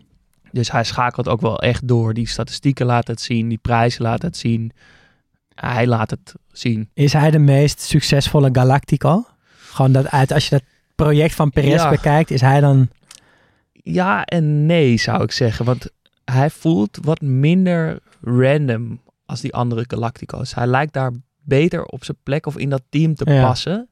[0.53, 2.15] Dus hij schakelt ook wel echt door.
[2.15, 4.73] Die statistieken laat het zien, die prijzen laat het zien.
[5.55, 6.91] Hij laat het zien.
[6.95, 9.25] Is hij de meest succesvolle Galactico?
[9.59, 10.63] Gewoon dat uit, als je dat
[10.95, 11.91] project van Perez Ja.
[11.91, 12.89] bekijkt, is hij dan...
[13.73, 15.65] Ja en nee zou ik zeggen.
[15.65, 15.91] Want
[16.25, 20.55] hij voelt wat minder random als die andere Galactico's.
[20.55, 23.43] Hij lijkt daar beter op zijn plek of in dat team te Ja.
[23.43, 23.89] passen.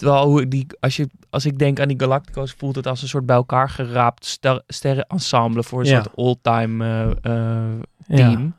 [0.00, 3.08] Terwijl hoe die, als, je, als ik denk aan die Galactico's, voelt het als een
[3.08, 6.02] soort bij elkaar geraapt ster, sterrenensemble voor een Ja.
[6.02, 8.16] soort all-time eh, eh, Ja.
[8.16, 8.54] team.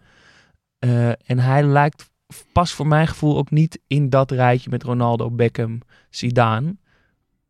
[0.79, 2.09] Eh, en hij lijkt
[2.51, 6.75] pas voor mijn gevoel ook niet in dat rijtje met Ronaldo, Beckham, Zidane.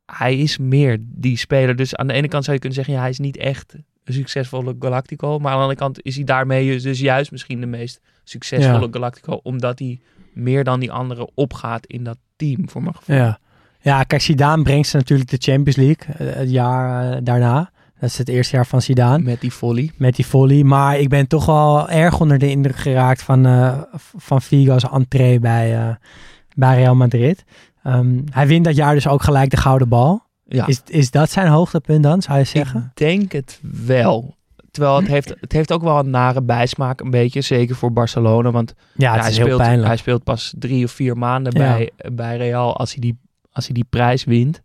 [0.05, 1.75] Hij is meer die speler.
[1.75, 3.73] Dus aan de ene kant zou je kunnen zeggen, ja, hij is niet echt
[4.03, 5.39] een succesvolle Galactico.
[5.39, 8.91] Maar aan de andere kant is hij daarmee dus juist misschien de meest succesvolle Ja.
[8.91, 9.39] Galactico.
[9.43, 9.99] Omdat hij
[10.33, 13.15] meer dan die anderen opgaat in dat team, voor mijn gevoel.
[13.15, 13.39] Ja.
[13.81, 17.71] Ja, kijk, Zidane brengt ze natuurlijk de Champions League eh, het jaar eh, daarna.
[17.99, 19.23] Dat is het eerste jaar van Zidane.
[19.23, 19.91] Met die volley.
[19.97, 20.63] Met die volley.
[20.63, 23.81] Maar ik ben toch wel erg onder de indruk geraakt van, eh,
[24.17, 25.97] van Figo's entree bij,
[26.55, 27.43] bij Real Madrid.
[27.83, 30.23] Ehm, hij wint dat jaar dus ook gelijk de gouden bal.
[30.45, 30.67] Ja.
[30.67, 32.91] Is, is dat zijn hoogtepunt dan, zou je zeggen?
[32.95, 34.35] Ik denk het wel.
[34.71, 37.41] Terwijl het heeft, het heeft ook wel een nare bijsmaak, een beetje.
[37.41, 38.51] Zeker voor Barcelona.
[38.51, 39.87] Want ja, het is hij, heel speelt, pijnlijk.
[39.87, 41.75] hij speelt pas drie of vier maanden Ja.
[41.75, 43.19] bij, bij Real als hij, die,
[43.51, 44.61] als hij die prijs wint.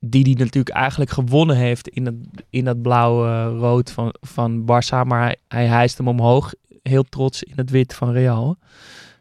[0.00, 2.14] Die hij natuurlijk eigenlijk gewonnen heeft in dat,
[2.50, 5.06] in dat blauwe-rood van, van Barça.
[5.06, 8.58] Maar hij, hij hijst hem omhoog, heel trots in het wit van Real.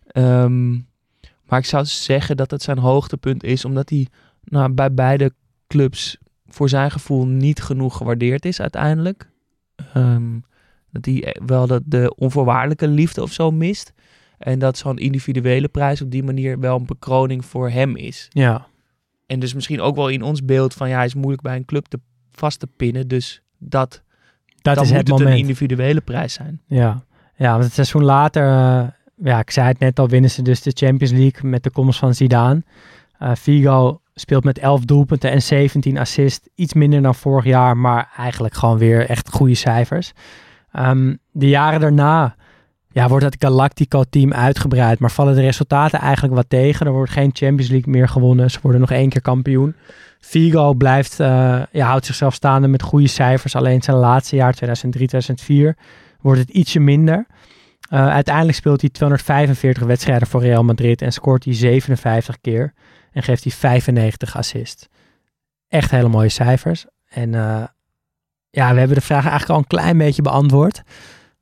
[0.07, 0.71] Ehm,
[1.45, 4.07] maar ik zou zeggen dat het zijn hoogtepunt is, omdat hij
[4.43, 5.33] nou, bij beide
[5.67, 6.17] clubs
[6.47, 9.29] voor zijn gevoel niet genoeg gewaardeerd is uiteindelijk.
[9.93, 10.39] Ehm,
[10.91, 13.93] dat hij wel de, de onvoorwaardelijke liefde of zo mist.
[14.37, 18.27] En dat zo'n individuele prijs op die manier wel een bekroning voor hem is.
[18.29, 18.67] Ja,
[19.25, 21.65] En dus misschien ook wel in ons beeld van ja, hij is moeilijk bij een
[21.65, 21.99] club te,
[22.31, 23.07] vast te pinnen.
[23.07, 24.03] Dus dat,
[24.61, 25.29] dat dan is moet het het moment.
[25.35, 26.61] een individuele prijs zijn.
[26.67, 27.03] Ja,
[27.35, 30.61] ja want het seizoen later, eh, ja, ik zei het net al, winnen ze dus
[30.61, 32.63] de Champions League met de komst van Zidane.
[33.17, 36.47] Eh Figo speelt met 11 doelpunten en 17 assists.
[36.55, 40.11] Iets minder dan vorig jaar, maar eigenlijk gewoon weer echt goede cijfers.
[40.71, 42.35] Ehm, de jaren daarna
[42.97, 46.85] ja, wordt het Galactico-team uitgebreid, maar vallen de resultaten eigenlijk wat tegen.
[46.85, 48.51] Er wordt geen Champions League meer gewonnen.
[48.51, 49.75] Ze worden nog één keer kampioen.
[50.19, 53.55] Figo blijft, eh, ja, houdt zichzelf staande met goede cijfers.
[53.55, 55.77] Alleen zijn laatste jaar, 2003, 2004,
[56.21, 57.25] wordt het ietsje minder.
[57.89, 62.73] Eh, uiteindelijk speelt hij 245 wedstrijden voor Real Madrid en scoort hij 57 keer.
[63.11, 64.87] En geeft hij 95 assists.
[65.67, 66.85] Echt hele mooie cijfers.
[67.09, 67.63] En eh,
[68.49, 70.83] ja, we hebben de vraag eigenlijk al een klein beetje beantwoord.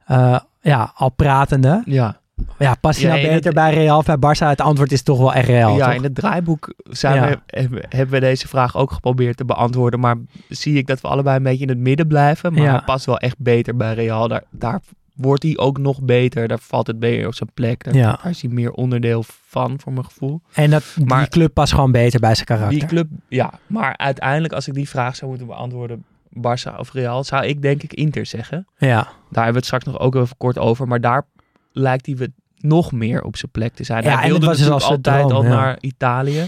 [0.05, 1.81] Eh, ja, al pratende.
[1.85, 2.19] Ja,
[2.59, 4.47] Ja, past hij Ja, nou beter het- bij Real of bij Barça?
[4.47, 5.93] Het antwoord is toch wel echt Real, ja, toch?
[5.93, 7.29] in het draaiboek zijn Ja.
[7.29, 9.99] we, hebben- we deze vraag ook geprobeerd te beantwoorden.
[9.99, 10.15] Maar
[10.49, 12.53] zie ik dat we allebei een beetje in het midden blijven.
[12.53, 12.71] Maar Ja.
[12.71, 14.27] hij past wel echt beter bij Real.
[14.27, 14.79] Daar, daar
[15.13, 16.47] wordt hij ook nog beter.
[16.47, 17.83] Daar valt het beter op zijn plek.
[17.83, 18.19] Daar, Ja.
[18.23, 20.41] daar is hij meer onderdeel van, voor mijn gevoel.
[20.53, 22.79] En dat, die club past gewoon beter bij zijn karakter.
[22.79, 23.53] Die club, ja.
[23.67, 26.03] Maar uiteindelijk, als ik die vraag zou moeten beantwoorden,
[26.37, 28.67] Barça of Real, zou ik denk ik Inter zeggen.
[28.77, 28.95] Ja,
[29.29, 30.87] Daar hebben we het straks nog ook even kort over.
[30.87, 31.27] Maar daar
[31.71, 32.27] lijkt hij
[32.57, 34.03] nog meer op zijn plek te zijn.
[34.03, 35.49] Ja, hij wilde was dus altijd droom, al ja.
[35.49, 36.47] naar Italië.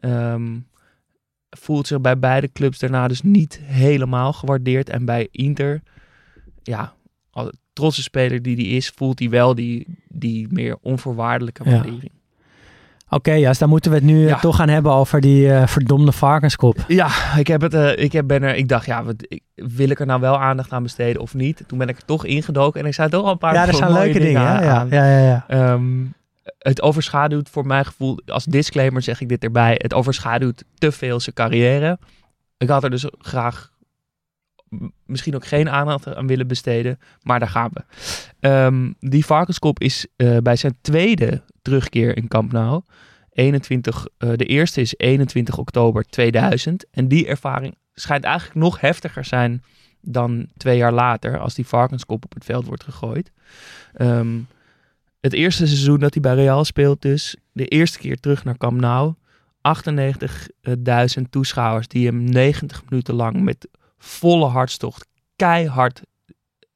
[0.00, 0.58] Ehm,
[1.50, 4.88] voelt zich bij beide clubs daarna dus niet helemaal gewaardeerd.
[4.88, 5.82] En bij Inter,
[6.62, 6.92] ja,
[7.30, 12.12] als trotse speler die die is, voelt hij wel die, die meer onvoorwaardelijke waardering.
[13.22, 14.38] Ja, dus dan moeten we het nu eh, Ja.
[14.38, 16.76] toch gaan hebben over die eh, verdomde varkenskop.
[16.88, 17.08] Ja,
[17.38, 17.74] ik heb het.
[17.74, 18.54] eh, ik heb ben er.
[18.54, 21.64] Ik dacht, ja, wat, ik, wil ik er nou wel aandacht aan besteden of niet?
[21.66, 23.54] Toen ben ik er toch ingedoken en ik zei toch al een paar.
[23.54, 24.40] Ja, er zijn leuke dingen.
[24.42, 24.88] Ja, aan.
[24.90, 25.44] ja, ja, ja.
[25.48, 26.04] Ehm,
[26.58, 31.20] het overschaduwt voor mijn gevoel, als disclaimer zeg ik dit erbij, het overschaduwt te veel
[31.20, 31.98] zijn carrière.
[32.58, 33.70] Ik had er dus graag
[35.06, 37.82] misschien ook geen aandacht aan willen besteden, maar daar gaan we.
[38.40, 42.82] Ehm, die varkenskop is eh, bij zijn tweede terugkeer in Camp Nou.
[43.32, 46.86] 21, eh, de eerste is 21 oktober 2000.
[46.90, 49.62] En die ervaring schijnt eigenlijk nog heftiger zijn
[50.00, 53.32] dan twee jaar later, als die varkenskop op het veld wordt gegooid.
[53.94, 54.38] Ehm,
[55.20, 58.80] het eerste seizoen dat hij bij Real speelt dus, de eerste keer terug naar Camp
[58.80, 59.14] Nou.
[59.60, 63.68] 98.000 toeschouwers die hem 90 minuten lang met
[64.04, 66.02] volle hartstocht keihard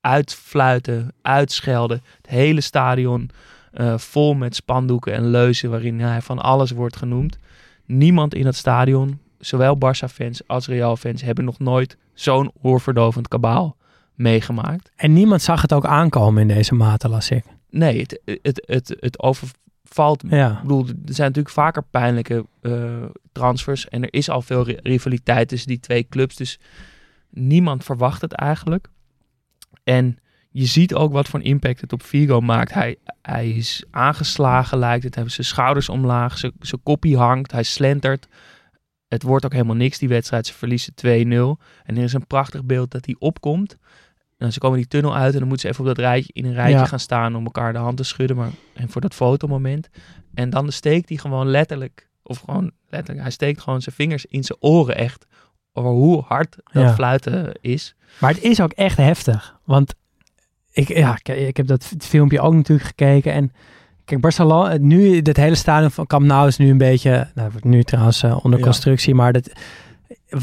[0.01, 2.03] uitfluiten, uitschelden.
[2.17, 3.31] Het hele stadion
[3.73, 7.39] eh, vol met spandoeken en leuzen waarin hij van alles wordt genoemd.
[7.85, 13.77] Niemand in het stadion, zowel Barça-fans als Real-fans, hebben nog nooit zo'n oorverdovend kabaal
[14.15, 14.91] meegemaakt.
[14.97, 17.45] En niemand zag het ook aankomen in deze mate, las ik.
[17.71, 20.23] Nee, het, het, het, het overvalt.
[20.29, 20.53] Ja.
[20.53, 22.73] Ik bedoel, er zijn natuurlijk vaker pijnlijke eh,
[23.33, 23.89] transfers.
[23.89, 26.37] En er is al veel ri- rivaliteit tussen die twee clubs.
[26.37, 26.59] Dus
[27.37, 28.89] niemand verwacht het eigenlijk.
[29.85, 30.19] En
[30.51, 32.73] je ziet ook wat voor een impact het op Vigo maakt.
[32.75, 35.15] Hij, hij is aangeslagen, lijkt het.
[35.15, 38.29] Hij heeft zijn schouders omlaag, zijn, zijn koppie hangt, hij slentert.
[39.09, 40.47] Het wordt ook helemaal niks, die wedstrijd.
[40.47, 41.01] Ze verliezen 2-0.
[41.85, 43.77] En er is een prachtig beeld dat hij opkomt.
[44.39, 46.45] Nou, ze komen die tunnel uit en dan moeten ze even op dat rijtje, in
[46.45, 46.85] een rijtje Ja.
[46.87, 48.37] gaan staan om elkaar de hand te schudden.
[48.37, 49.89] Maar, en voor dat fotomoment.
[50.35, 54.45] En dan steekt hij gewoon letterlijk, of gewoon letterlijk, hij steekt gewoon zijn vingers in
[54.45, 55.27] zijn oren echt.
[55.77, 56.95] Over hoe hard dat Ja.
[56.95, 57.95] fluiten is.
[58.19, 59.57] Maar het is ook echt heftig.
[59.65, 59.95] Want
[60.73, 63.33] ik, ja, ik, ik heb dat filmpje ook natuurlijk gekeken.
[63.33, 63.53] En
[64.05, 67.65] kijk, Barcelona, nu, dit hele stadion van Camp Nou is nu een beetje, nou, wordt
[67.65, 68.65] nu trouwens eh, onder Ja.
[68.65, 69.51] constructie, maar dat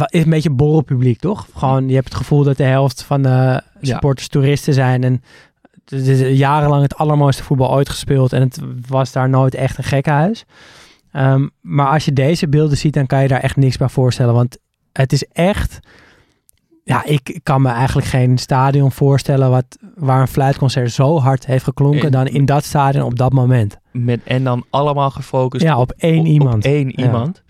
[0.08, 1.48] is een beetje borrelpubliek, toch?
[1.56, 5.04] Gewoon, je hebt het gevoel dat de helft van de supporters toeristen zijn.
[5.04, 5.24] En
[5.86, 8.34] het is jarenlang het allermooiste voetbal ooit gespeeld.
[8.34, 10.46] En het was daar nooit echt een gekkenhuis.
[11.12, 14.34] Ehm, maar als je deze beelden ziet, dan kan je daar echt niks bij voorstellen.
[14.34, 14.58] Want
[14.94, 15.80] het is echt...
[16.86, 21.64] Ja, ik kan me eigenlijk geen stadion voorstellen wat, waar een fluitconcert zo hard heeft
[21.64, 23.78] geklonken En- dan in dat stadion op dat moment.
[23.91, 26.56] Met, en dan allemaal gefocust Ja, op één op, iemand.
[26.56, 27.04] Op één Ja.
[27.04, 27.44] iemand.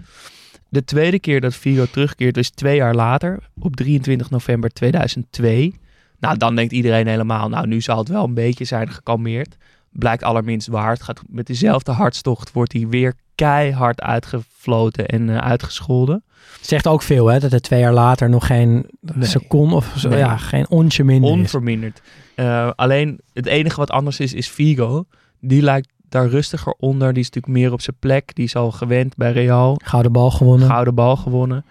[0.70, 5.76] De tweede keer dat Vigo terugkeert is twee jaar later, op 23 november 2002.
[6.20, 9.56] Nou, dan denkt iedereen helemaal, nou, nu zal het wel een beetje zijn gekalmeerd.
[9.92, 10.90] Blijkt allerminst waar.
[10.92, 16.24] Het gaat met dezelfde hartstocht, wordt hij weer keihard uitgefloten en eh, uitgescholden.
[16.62, 19.28] Zegt ook veel, hè, dat het twee jaar later nog geen Nee.
[19.28, 20.18] seconde of zo, Nee.
[20.18, 21.38] ja, geen onsje minder is.
[21.38, 22.02] Onverminderd.
[22.36, 25.06] Eh, alleen het enige wat anders is, is Vigo.
[25.40, 27.14] Die lijkt daar rustiger onder.
[27.14, 28.36] Die is natuurlijk meer op zijn plek.
[28.36, 29.80] Die is al gewend bij Real.
[29.84, 30.68] Gouden bal gewonnen.
[30.68, 31.66] Gouden bal gewonnen.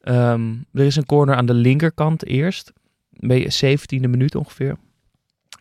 [0.00, 2.72] Ehm, er is een corner aan de linkerkant eerst.
[3.10, 4.76] Bij 17e minuut ongeveer.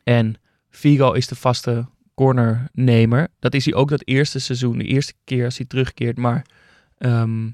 [0.04, 0.36] En
[0.70, 3.28] Vigo is de vaste cornernemer.
[3.39, 4.78] Dat is hij ook dat eerste seizoen.
[4.78, 6.18] De eerste keer als hij terugkeert.
[6.18, 6.45] Maar
[6.97, 7.49] ehm,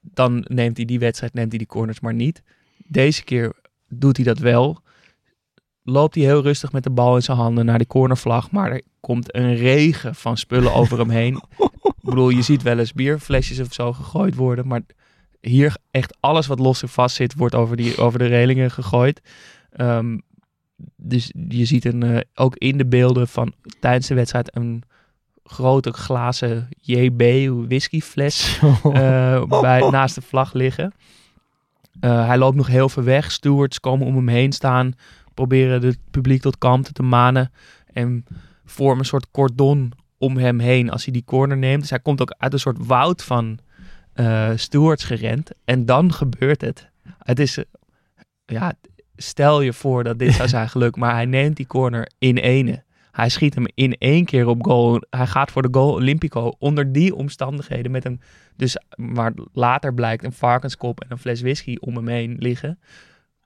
[0.00, 2.42] dan neemt hij die wedstrijd, neemt hij die corners maar niet.
[2.86, 3.52] Deze keer
[3.88, 4.82] doet hij dat wel.
[5.82, 8.50] Loopt hij heel rustig met de bal in zijn handen naar de cornervlag.
[8.50, 11.42] Maar er komt een regen van spullen over hem heen.
[11.82, 14.66] Ik bedoel, je ziet wel eens bierflesjes of zo gegooid worden.
[14.66, 14.82] Maar
[15.40, 19.20] hier echt alles wat los en vast zit, wordt over, die, over de relingen gegooid.
[19.70, 20.18] Ehm,
[21.00, 24.82] dus je ziet een, eh, ook in de beelden van tijdens de wedstrijd een
[25.44, 27.22] grote glazen JB
[27.68, 30.92] whiskyfles eh, bij, naast de vlag liggen.
[32.00, 33.30] Eh, hij loopt nog heel ver weg.
[33.30, 34.92] Stewards komen om hem heen staan.
[35.34, 37.52] Proberen het publiek tot kalmte te manen.
[37.92, 38.24] En
[38.64, 41.80] vormen een soort cordon om hem heen als hij die corner neemt.
[41.80, 43.58] Dus hij komt ook uit een soort woud van
[44.54, 45.50] stewards gerend.
[45.64, 46.88] En dan gebeurt het.
[47.18, 47.64] Het is...
[48.44, 48.74] ja,
[49.22, 50.96] stel je voor dat dit zou zijn gelukt.
[50.96, 52.82] Maar hij neemt die corner in ene.
[53.12, 55.02] Hij schiet hem in één keer op goal.
[55.10, 58.20] Hij gaat voor de goal Olympico onder die omstandigheden met een,
[58.56, 62.78] dus waar later blijkt een varkenskop en een fles whisky om hem heen liggen.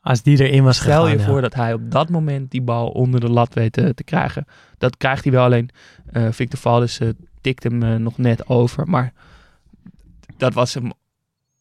[0.00, 1.24] Als die erin was Stel gegaan, je ja.
[1.24, 4.46] voor dat hij op dat moment die bal onder de lat weet te, te krijgen.
[4.78, 5.70] Dat krijgt hij wel alleen.
[6.12, 7.08] eh, Victor Valdes eh,
[7.40, 8.88] tikt hem eh, nog net over.
[8.88, 9.12] Maar
[10.36, 10.92] dat was hem.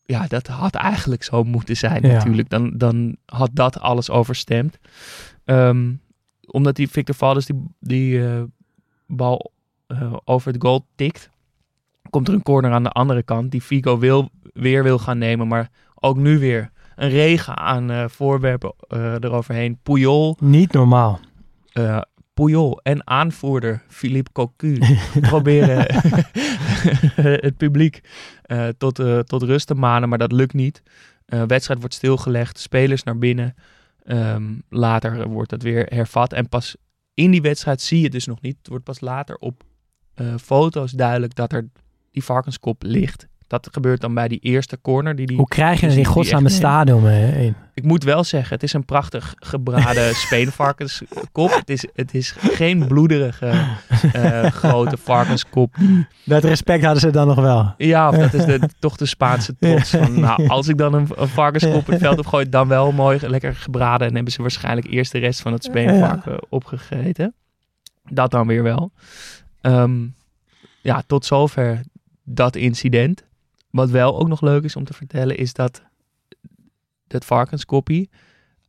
[0.05, 2.13] Ja, dat had eigenlijk zo moeten zijn Ja.
[2.13, 2.49] natuurlijk.
[2.49, 4.77] Dan, dan had dat alles overstemd.
[5.45, 5.93] Ehm,
[6.45, 8.41] omdat die Victor Valdes die, die eh,
[9.07, 9.51] bal
[9.87, 11.29] eh, over het goal tikt.
[12.09, 13.51] Komt er een corner aan de andere kant.
[13.51, 15.47] Die Figo wil, weer wil gaan nemen.
[15.47, 18.73] Maar ook nu weer een regen aan eh, voorwerpen
[19.19, 19.79] eroverheen.
[19.83, 21.19] Puyol, Niet normaal.
[22.45, 24.79] Puyol en aanvoerder Philippe Cocu
[25.29, 25.85] proberen
[27.47, 28.01] het publiek
[28.41, 30.81] eh, tot, eh, tot rust te manen, maar dat lukt niet.
[31.25, 33.55] Eh wedstrijd wordt stilgelegd, spelers naar binnen.
[34.03, 36.75] Ehm, later wordt dat weer hervat en pas
[37.13, 38.57] in die wedstrijd zie je het dus nog niet.
[38.57, 39.63] Het wordt pas later op
[40.41, 41.69] foto's duidelijk dat er
[42.11, 43.27] die varkenskop ligt.
[43.47, 45.15] Dat gebeurt dan bij die eerste corner.
[45.15, 47.55] Die die, Hoe krijg je die er in godsnaam een stadion heen?
[47.81, 51.53] Ik moet wel zeggen, het is een prachtig gebraden speenvarkenskop.
[51.53, 53.47] Het is, het is geen bloederige
[54.13, 55.75] eh, grote varkenskop.
[56.25, 57.73] Dat respect hadden ze dan nog wel.
[57.77, 59.89] Ja, of dat is de, toch de Spaanse trots.
[59.89, 63.55] Van, nou, als ik dan een, een varkenskop het veld opgooi, dan wel mooi lekker
[63.55, 64.07] gebraden.
[64.07, 67.33] En hebben ze waarschijnlijk eerst de rest van het speenvarken opgegeten.
[68.09, 68.91] Dat dan weer wel.
[69.61, 70.07] Ehm,
[70.81, 71.81] ja, tot zover
[72.23, 73.23] dat incident.
[73.69, 75.81] Wat wel ook nog leuk is om te vertellen, is dat
[77.11, 78.09] het varkenskoppie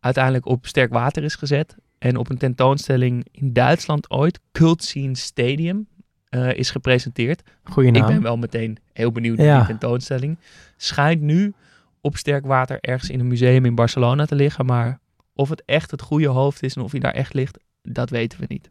[0.01, 1.77] uiteindelijk op sterk water is gezet.
[1.99, 5.87] En op een tentoonstelling in Duitsland ooit, Cult Scene Stadium,
[6.29, 7.43] eh, is gepresenteerd.
[7.65, 8.07] Goeie Ik naam.
[8.07, 9.57] ben wel meteen heel benieuwd naar Ja.
[9.59, 10.39] die tentoonstelling.
[10.77, 11.53] Schijnt nu
[12.01, 14.67] op sterk water ergens in een museum in Barcelona te liggen.
[14.67, 14.99] Maar
[15.35, 18.41] of het echt het goede hoofd is en of hij daar echt ligt, dat weten
[18.41, 18.71] we niet.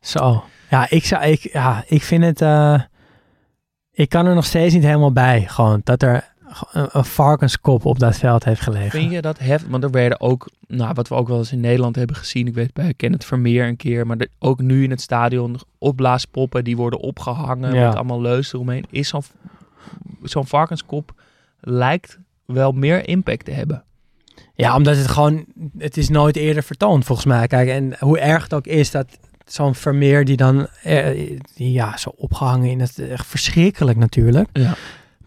[0.00, 0.44] Zo.
[0.70, 2.40] Ja, ik, zou, ik, ja, ik vind het...
[2.42, 2.82] eh,
[3.92, 5.40] ik kan er nog steeds niet helemaal bij.
[5.48, 6.34] Gewoon dat er
[6.72, 8.90] een, een varkenskop op dat veld heeft gelegen.
[9.00, 9.68] Vind je dat heft?
[9.68, 12.46] Want er werden ook, nou, wat we ook wel eens in Nederland hebben gezien.
[12.46, 14.06] Ik weet bij Kenneth Vermeer een keer.
[14.06, 17.74] Maar de- ook nu in het stadion opblaaspoppen die worden opgehangen.
[17.74, 17.86] Ja.
[17.86, 18.84] Met allemaal leus eromheen.
[18.90, 19.22] Is zo'n
[20.22, 21.12] zo'n varkenskop
[21.60, 23.82] lijkt wel meer impact te hebben.
[24.54, 25.44] Ja, omdat het gewoon...
[25.78, 27.46] Het is nooit eerder vertoond, volgens mij.
[27.46, 30.66] Kijk, en hoe erg het ook is dat zo'n Vermeer die dan...
[30.82, 32.98] eh, die, ja, zo opgehangen in het...
[32.98, 34.48] Echt verschrikkelijk natuurlijk.
[34.52, 34.74] Ja.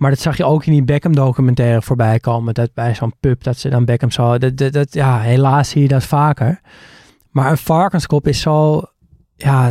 [0.01, 2.53] Maar dat zag je ook in die Beckham documentaire voorbij komen.
[2.53, 4.37] Dat bij zo'n pub, dat ze dan Beckham zo...
[4.37, 6.61] Dat, dat, dat- ja, helaas zie je dat vaker.
[7.29, 8.81] Maar een varkenskop is zo...
[9.35, 9.69] Ja,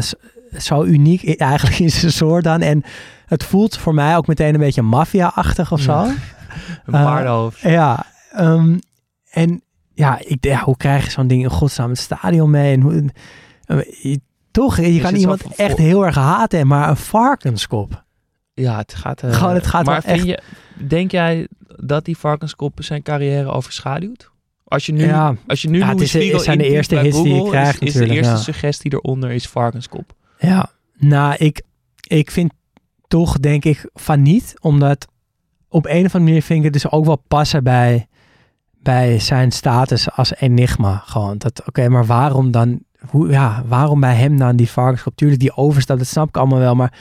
[0.58, 2.60] zo uniek eigenlijk in zijn soort dan.
[2.60, 2.82] En
[3.26, 5.92] het voelt voor mij ook meteen een beetje maffia-achtig of zo.
[5.92, 6.04] Ja.
[6.84, 7.60] Een Eh, paardenhoofd.
[7.60, 8.78] Ja, ehm,
[9.30, 9.62] en
[9.94, 12.72] ja, ik, ja, hoe krijg je zo'n ding in godsnaam het stadion mee?
[12.74, 13.10] En hoe,
[13.64, 14.20] eh, je-
[14.50, 18.04] toch, je Is kan iemand echt heel erg haten, maar een varkenskop.
[18.60, 19.22] Ja, het gaat.
[19.22, 20.38] eh, Gewoon, het gaat maar vind je,
[20.86, 24.30] denk jij dat die varkenskop zijn carrière overschaduwt?
[24.64, 25.34] Als je nu, Ja.
[25.46, 27.88] als je nu Ja, het is het zijn de eerste hits die je krijgt is,
[27.88, 28.38] is de eerste ja.
[28.38, 30.12] suggestie eronder is varkenskop.
[30.38, 31.62] Ja, nou, ik,
[32.06, 32.52] ik vind
[33.08, 34.54] toch, denk ik, van niet.
[34.60, 35.06] Omdat
[35.68, 38.06] op een of andere manier vind ik het dus ook wel passen bij,
[38.82, 41.02] bij zijn status als enigma.
[41.06, 45.16] Gewoon, dat, oké, maar waarom dan, hoe, ja, waarom bij hem dan die varkenskop?
[45.16, 46.74] Tuurlijk, die overstap, dat snap ik allemaal wel.
[46.74, 46.98] Maar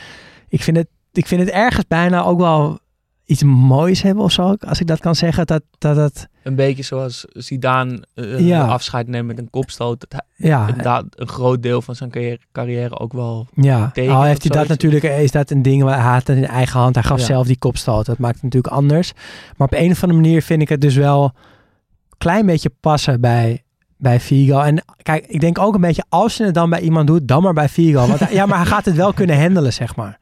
[0.47, 0.87] ik vind het,
[1.19, 2.79] ik vind het ergens bijna ook wel
[3.25, 4.55] iets moois hebben of zo.
[4.67, 5.95] Als ik dat kan zeggen, dat dat...
[5.95, 8.65] dat Een beetje zoals Zidane eh, Ja.
[8.65, 9.99] afscheid neemt met een kopstoot.
[9.99, 13.47] Dat hij ja, inderdaad een groot deel van zijn carrière, carrière ook wel...
[13.53, 16.45] Ja, al heeft hij dat natuurlijk, is dat een ding waar hij had het in
[16.47, 16.95] eigen hand.
[16.95, 17.25] Hij gaf Ja.
[17.25, 18.05] zelf die kopstoot.
[18.05, 19.13] Dat maakt het natuurlijk anders.
[19.57, 23.21] Maar op een of andere manier vind ik het dus wel een klein beetje passen
[23.21, 23.63] bij,
[23.97, 24.59] bij Figo.
[24.59, 27.43] En kijk, ik denk ook een beetje, als je het dan bij iemand doet, dan
[27.43, 28.07] maar bij Figo.
[28.07, 30.18] Want ja, maar hij gaat het wel kunnen handelen, zeg maar.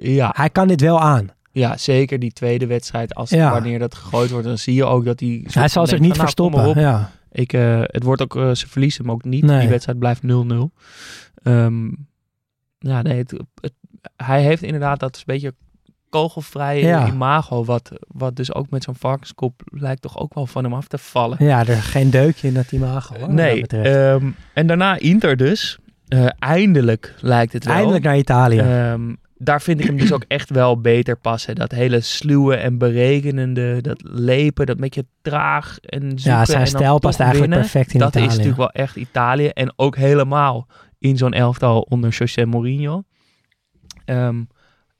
[0.00, 1.28] Ja, Hij kan dit wel aan.
[1.52, 3.14] ja, zeker die tweede wedstrijd.
[3.14, 3.50] Als, Ja.
[3.50, 5.44] Wanneer dat gegooid wordt, dan zie je ook dat hij...
[5.50, 6.66] Hij zal zich niet van, nou, verstoppen.
[6.66, 6.76] op.
[6.76, 7.10] Ja.
[7.32, 9.42] Ik, eh, het wordt ook, eh, ze verliezen hem ook niet.
[9.44, 9.60] Nee.
[9.60, 10.26] Die wedstrijd blijft 0-0.
[11.42, 11.86] Ehm,
[12.78, 13.72] ja, nee, het, het-
[14.16, 15.54] hij heeft inderdaad dat beetje
[16.08, 17.06] kogelvrije Ja.
[17.08, 20.86] imago, wat, wat dus ook met zo'n varkenskop lijkt toch ook wel van hem af
[20.86, 21.44] te vallen.
[21.44, 23.14] ja, er is geen deukje in dat imago.
[23.18, 25.78] hoor, nee, ehm, en daarna Inter dus.
[26.08, 27.74] Eh, eindelijk lijkt het wel.
[27.74, 28.58] Eindelijk naar Italië.
[28.58, 29.14] Ehm,
[29.44, 31.54] daar vind ik hem dus ook echt wel beter passen.
[31.54, 36.32] Dat hele sluwe en berekenende, dat lepen, dat beetje traag en zoeken.
[36.32, 37.70] ja, zijn stijl past eigenlijk winnen.
[37.70, 38.26] perfect in dat Italië.
[38.26, 39.48] is natuurlijk wel echt Italië.
[39.48, 40.66] En ook helemaal
[40.98, 43.02] in zo'n elftal onder José Mourinho.
[44.04, 44.42] Ehm,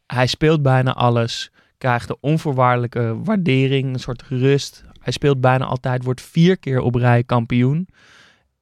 [0.06, 1.52] hij speelt bijna alles.
[1.78, 3.92] Krijgt de onvoorwaardelijke waardering.
[3.92, 4.84] Een soort rust.
[5.00, 6.04] Hij speelt bijna altijd.
[6.04, 7.88] Wordt vier keer op rij kampioen.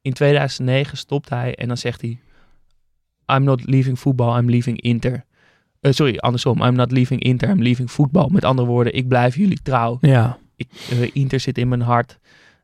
[0.02, 1.54] In 2009 stopt hij.
[1.54, 2.20] En dan zegt hij...
[3.26, 5.24] I'm not leaving football, I'm leaving Inter.
[5.82, 6.62] Eh, sorry, andersom.
[6.62, 8.28] I'm not leaving Inter, I'm leaving voetbal.
[8.28, 9.98] Met andere woorden, ik blijf jullie trouw.
[10.00, 10.38] Ja.
[10.56, 12.18] Ik, eh, Inter zit in mijn hart.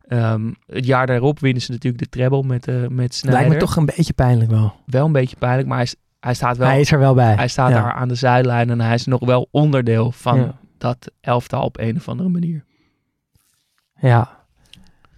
[0.08, 3.40] Ehm, het jaar daarop winnen ze natuurlijk de treble met, eh met Sneijder.
[3.48, 4.72] Lijkt me toch een beetje pijnlijk wel.
[4.86, 5.88] Wel een beetje pijnlijk, maar hij,
[6.20, 6.68] hij staat wel...
[6.68, 7.34] Hij is er wel bij.
[7.34, 7.82] Hij staat Ja.
[7.82, 10.58] daar aan de zijlijn en hij is nog wel onderdeel van Ja.
[10.78, 12.64] dat elftal op een of andere manier.
[14.00, 14.36] Ja.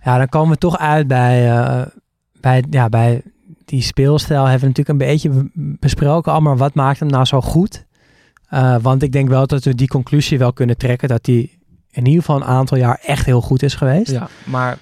[0.04, 1.86] Ja, dan komen we toch uit bij,
[2.40, 3.22] bij, ja, bij
[3.64, 4.42] die speelstijl.
[4.44, 7.86] Hebben we natuurlijk een beetje be- besproken al, maar wat maakt hem nou zo goed?
[8.50, 11.58] Eh, want ik denk wel dat we die conclusie wel kunnen trekken dat hij
[11.90, 14.10] in ieder geval een aantal jaar echt heel goed is geweest.
[14.10, 14.78] Ja, maar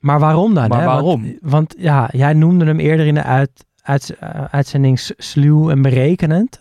[0.00, 0.68] Maar waarom dan?
[0.68, 0.84] Maar hè?
[0.86, 1.22] waarom?
[1.22, 3.50] Want, want ja, jij noemde hem eerder in de uit,
[3.82, 6.60] uit, eh, uitzending sluw en berekenend.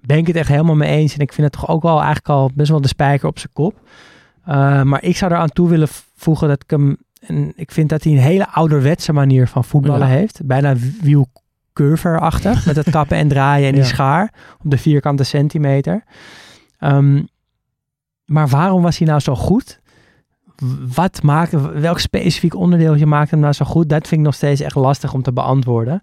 [0.00, 1.14] Ben ik het echt helemaal mee eens.
[1.14, 3.52] En ik vind het toch ook wel eigenlijk al best wel de spijker op zijn
[3.52, 3.80] kop.
[4.44, 6.96] Eh, maar ik zou eraan toe willen voegen dat ik hem...
[7.20, 10.14] En ik vind dat hij een hele ouderwetse manier van voetballen Ja.
[10.14, 10.40] heeft.
[10.44, 10.74] Bijna
[11.76, 12.66] wielcurver-achtig.
[12.66, 13.88] met het kappen en draaien en die Ja.
[13.88, 14.32] schaar
[14.64, 16.04] op de vierkante centimeter.
[16.78, 17.22] Ehm,
[18.24, 19.80] maar waarom was hij nou zo goed?
[20.94, 23.88] wat maakt, welk specifiek onderdeeltje maakt hem nou zo goed?
[23.88, 26.02] Dat vind ik nog steeds echt lastig om te beantwoorden.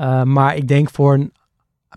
[0.00, 1.32] Uh, maar ik denk voor een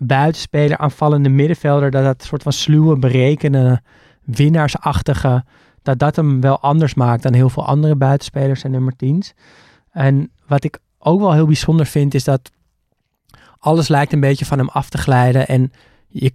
[0.02, 3.82] buitenspeler, aanvallende middenvelder, dat dat soort van sluwe, berekenen,
[4.24, 5.44] winnaarsachtige,
[5.82, 9.32] dat dat hem wel anders maakt dan heel veel andere buitenspelers en nummer 10's.
[9.90, 12.50] En wat ik ook wel heel bijzonder vind, is dat
[13.64, 15.48] alles lijkt een beetje van hem af te glijden.
[15.48, 15.72] En
[16.08, 16.32] je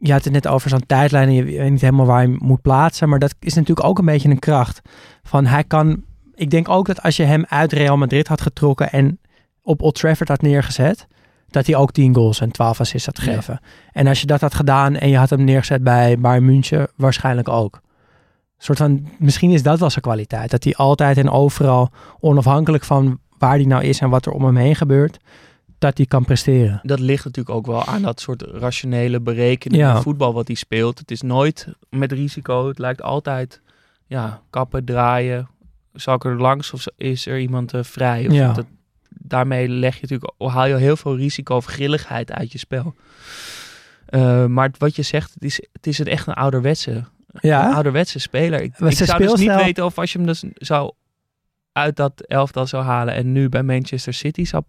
[0.00, 2.38] je had het net over zo'n tijdlijn en je weet niet helemaal waar je hem
[2.40, 3.08] moet plaatsen.
[3.08, 4.80] Maar dat is natuurlijk ook een beetje een kracht.
[5.22, 6.02] Van hij kan,
[6.34, 9.20] ik denk ook dat als je hem uit Real Madrid had getrokken en
[9.62, 11.06] op Old Trafford had neergezet,
[11.48, 13.58] dat hij ook 10 goals en 12 assists had gegeven.
[13.62, 13.68] Ja.
[13.92, 17.48] En als je dat had gedaan en je had hem neergezet bij Bayern München, waarschijnlijk
[17.48, 17.74] ook.
[17.74, 20.50] Een soort van, misschien is dat wel zijn kwaliteit.
[20.50, 21.90] Dat hij altijd en overal,
[22.20, 25.18] onafhankelijk van waar hij nou is en wat er om hem heen gebeurt,
[25.78, 26.80] dat hij kan presteren.
[26.82, 30.02] Dat ligt natuurlijk ook wel aan dat soort rationele berekeningen Ja.
[30.02, 30.98] voetbal wat hij speelt.
[30.98, 32.68] Het is nooit met risico.
[32.68, 33.60] Het lijkt altijd
[34.06, 35.48] ja, kappen, draaien.
[35.92, 38.26] Zal ik er langs of is er iemand eh, vrij?
[38.26, 38.52] Of Ja.
[38.52, 38.66] dat,
[39.08, 42.94] daarmee leg je natuurlijk, haal je heel veel risico of grilligheid uit je spel.
[44.06, 47.04] Eh, maar wat je zegt, het is, het is een echt een ouderwetse,
[47.40, 47.68] Ja.
[47.68, 48.62] een ouderwetse speler.
[48.62, 50.92] Ik, zou dus niet weten of als je hem dus zou
[51.72, 54.62] uit dat elftal zou halen en nu bij Manchester City zou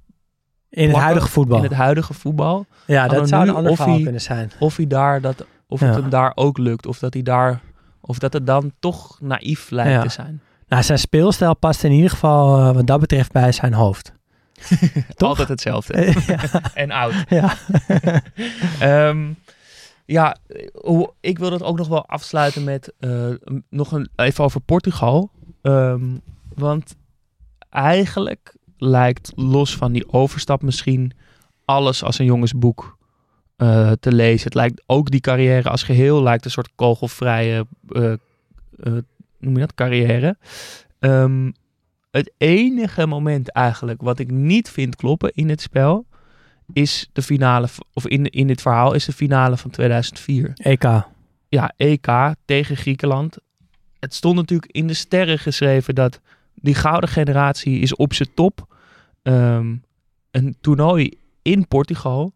[0.70, 1.58] In het huidige voetbal.
[1.58, 2.66] In het huidige voetbal.
[2.86, 4.52] Ja, dat zou een ander of verhaal hij- kunnen zijn.
[4.60, 5.86] Of hij daar dat, of Ja.
[5.86, 7.62] het hem daar ook lukt, of dat hij daar,
[8.02, 10.02] of dat het dan toch naïef lijkt Ja.
[10.02, 10.42] te zijn.
[10.68, 14.14] Nou, zijn speelstijl past in ieder geval eh, wat dat betreft bij zijn hoofd.
[15.16, 15.30] Toch?
[15.30, 15.94] Altijd hetzelfde.
[16.04, 16.54] Eh,
[16.84, 17.14] en oud.
[17.30, 17.54] Ja.
[18.80, 19.28] Ehm,
[20.06, 20.36] ja,
[20.74, 23.28] hoe- ik wil dat ook nog wel afsluiten met eh,
[23.70, 25.32] nog een, even over Portugal.
[25.62, 26.06] Ehm,
[26.56, 26.96] want
[27.70, 31.12] eigenlijk lijkt los van die overstap misschien
[31.66, 32.98] alles als een jongensboek
[33.56, 34.44] eh, te lezen.
[34.44, 38.18] Het lijkt ook die carrière als geheel lijkt een soort kogelvrije eh, eh,
[39.40, 40.38] noem je dat, carrière.
[41.00, 41.52] Ehm,
[42.12, 46.06] het enige moment eigenlijk wat ik niet vind kloppen in het spel
[46.74, 50.52] is de finale, of in, in dit verhaal is de finale van 2004.
[50.56, 51.04] EK.
[51.50, 52.08] Ja, EK
[52.46, 53.38] tegen Griekenland.
[54.00, 56.20] Het stond natuurlijk in de sterren geschreven dat
[56.56, 58.69] die gouden generatie is op zijn top.
[59.30, 59.76] Ehm,
[60.32, 62.34] een toernooi in Portugal.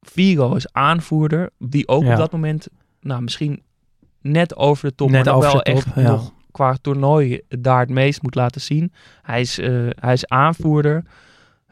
[0.00, 2.10] Figo is aanvoerder, die ook Ja.
[2.10, 2.68] op dat moment,
[3.00, 3.62] nou misschien
[4.20, 6.02] net over de top, Net maar over wel top, echt ja.
[6.02, 8.92] nog qua toernooi daar het meest moet laten zien.
[9.22, 11.04] Hij is, eh, hij is aanvoerder.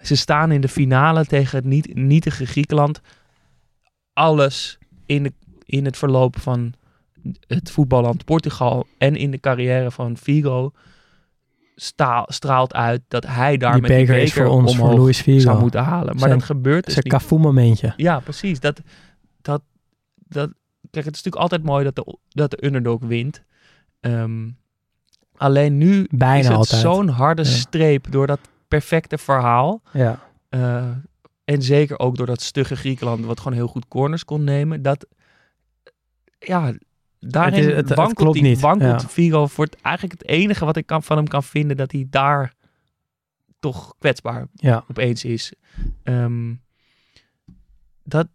[0.01, 3.01] Ze staan in de finale tegen het niet, nietige Griekenland.
[4.12, 5.32] Alles in, de,
[5.64, 6.72] in het verloop van
[7.47, 10.72] het voetballand Portugal en in de carrière van Figo
[12.27, 15.01] straalt uit dat hij daar Die met die beker beker is voor ons, voor omhoog
[15.01, 15.39] Luis Figo.
[15.41, 16.07] zou moeten halen.
[16.07, 17.09] Maar Zijn- dat gebeurt dus niet.
[17.09, 17.93] Cafu-momentje.
[17.97, 18.61] Ja, precies.
[18.61, 18.81] Dat,
[19.43, 19.62] dat,
[20.16, 20.51] dat,
[20.91, 23.43] kijk, het is natuurlijk altijd mooi dat de, dat de underdog wint.
[24.01, 24.49] Ehm,
[25.37, 27.49] alleen nu Bijna is het zo'n harde Ja.
[27.49, 29.83] streep door dat perfecte verhaal.
[29.93, 30.18] Ja.
[30.49, 30.85] Eh,
[31.45, 34.83] en zeker ook door dat stugge Griekenland, wat gewoon heel goed corners kon nemen.
[34.83, 35.07] Dat,
[36.39, 36.73] ja,
[37.29, 39.09] daarin Het is- het- het wankelt, klopt die, niet, wankelt ja.
[39.09, 42.07] Figo voor het, eigenlijk het enige wat ik kan, van hem kan vinden, dat hij
[42.11, 42.53] daar
[43.61, 44.85] toch kwetsbaar Ja.
[44.89, 45.53] opeens is.
[46.03, 46.55] Ehm,
[48.05, 48.29] dat,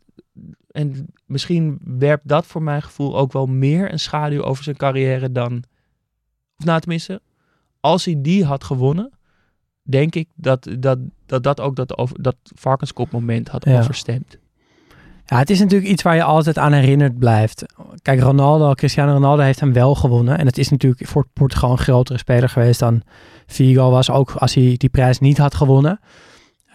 [0.71, 5.31] en misschien werpt dat voor mijn gevoel ook wel meer een schaduw over zijn carrière
[5.31, 5.63] dan,
[6.57, 7.21] of nou tenminste,
[7.79, 9.11] als hij die had gewonnen,
[9.81, 13.79] denk ik dat dat, dat, dat ook dat, over, dat Varkenskop moment had Ja.
[13.79, 14.37] overstemd.
[15.29, 17.65] Ja, het is natuurlijk iets waar je altijd aan herinnerd blijft.
[18.01, 20.37] Kijk, Ronaldo, Cristiano Ronaldo heeft hem wel gewonnen.
[20.37, 23.01] En het is natuurlijk voor Portugal een grotere speler geweest dan
[23.45, 24.09] Figo was.
[24.09, 25.99] Ook als hij die prijs niet had gewonnen.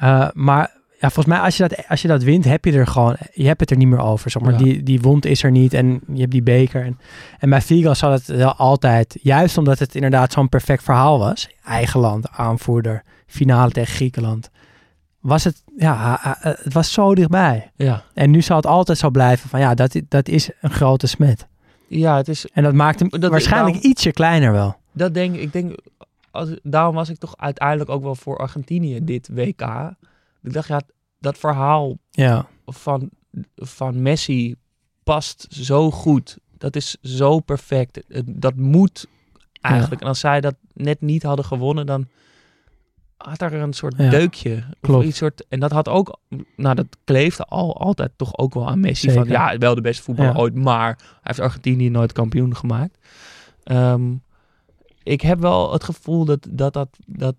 [0.03, 0.71] Uh, maar
[1.03, 3.47] ja, volgens mij als je, dat, als je dat wint, heb je er gewoon, je
[3.47, 4.31] hebt het er niet meer over.
[4.31, 4.53] Zeg maar.
[4.53, 4.59] Ja.
[4.59, 6.85] die, die wond is er niet en je hebt die beker.
[6.85, 6.99] En,
[7.39, 11.49] en bij Figo zat het wel altijd, juist omdat het inderdaad zo'n perfect verhaal was.
[11.65, 14.51] Eigen land, aanvoerder, finale tegen Griekenland.
[15.23, 17.71] Was het, ja, ha- ha- het was zo dichtbij.
[17.77, 18.05] Ja.
[18.15, 21.47] En nu zal het altijd zo blijven van, ja, dat, dat is een grote smet.
[21.89, 24.77] Ja, het is, En dat maakt hem Dat- waarschijnlijk daarom- ietsje kleiner wel.
[24.93, 25.53] dat denk ik.
[25.53, 25.75] Denk,
[26.31, 29.95] als, daarom was ik toch uiteindelijk ook wel voor Argentinië dit WK.
[30.43, 30.81] Ik dacht, ja,
[31.19, 33.11] dat verhaal Ja, van,
[33.57, 34.55] van Messi
[35.05, 36.39] past zo goed.
[36.59, 38.01] Dat is zo perfect.
[38.25, 39.07] Dat moet
[39.61, 40.01] eigenlijk.
[40.03, 42.07] En als zij dat net niet hadden gewonnen, dan
[43.29, 44.65] had er een soort Ja, deukje.
[44.81, 45.01] klopt.
[45.03, 46.19] Of iets soort, en dat had ook,
[46.57, 49.11] nou dat kleefde al altijd toch ook wel aan Messi.
[49.11, 50.39] Van ja, wel de beste voetballer Ja.
[50.39, 52.99] ooit, maar hij heeft Argentinië nooit kampioen gemaakt.
[53.63, 54.13] Ehm,
[55.03, 57.35] ik heb wel het gevoel dat, dat, dat, dat,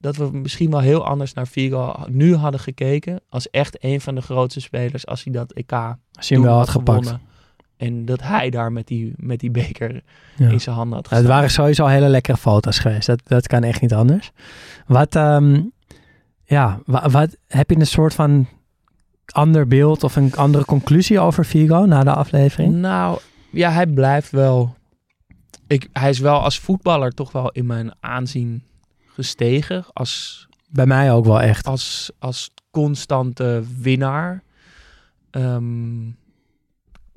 [0.00, 3.20] dat we misschien wel heel anders naar Figo nu hadden gekeken.
[3.28, 5.06] Als echt een van de grootste spelers.
[5.06, 5.96] Als hij dat EK als
[6.26, 7.16] toen hem wel had gepakt.
[7.76, 10.02] En dat hij daar met die, met die beker
[10.36, 10.48] Ja.
[10.50, 13.06] in zijn handen had Ja, het waren sowieso hele lekkere foto's geweest.
[13.06, 14.30] Dat, dat kan echt niet anders.
[14.86, 15.62] Wat, ehm,
[16.44, 18.46] ja, wa- wat, heb je een soort van
[19.26, 22.74] ander beeld of een andere conclusie over Figo na de aflevering?
[22.74, 23.18] Nou,
[23.50, 24.74] ja, hij blijft wel...
[25.66, 28.62] Ik, hij is wel als voetballer toch wel in mijn aanzien
[29.06, 29.84] gestegen.
[29.92, 31.66] Als, Bij mij ook wel echt.
[31.66, 34.42] als, als constante winnaar.
[35.30, 36.06] Ehm,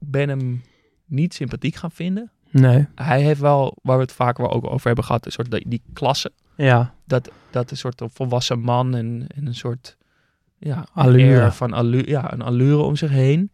[0.02, 0.62] ben hem
[1.06, 2.32] niet sympathiek gaan vinden.
[2.52, 2.88] Nee.
[2.96, 5.66] Hij heeft wel, waar we het vaak wel ook over hebben gehad, een soort die,
[5.68, 6.32] die klasse.
[6.56, 9.98] Ja, Dat, dat een soort volwassen man en, en een soort
[10.58, 11.52] ja, Allure.
[11.52, 13.52] van allure, ja, een allure om zich heen.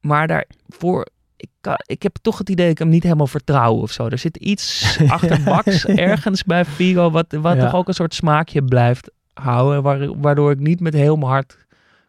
[0.00, 1.06] Maar daarvoor,
[1.36, 4.06] ik, kan, ik heb toch het idee dat ik hem niet helemaal vertrouw of zo.
[4.08, 7.64] Er zit iets achterbaks ergens bij Figo, wat, wat Ja.
[7.64, 9.82] toch ook een soort smaakje blijft houden.
[9.82, 11.61] waar- waardoor ik niet met heel mijn hart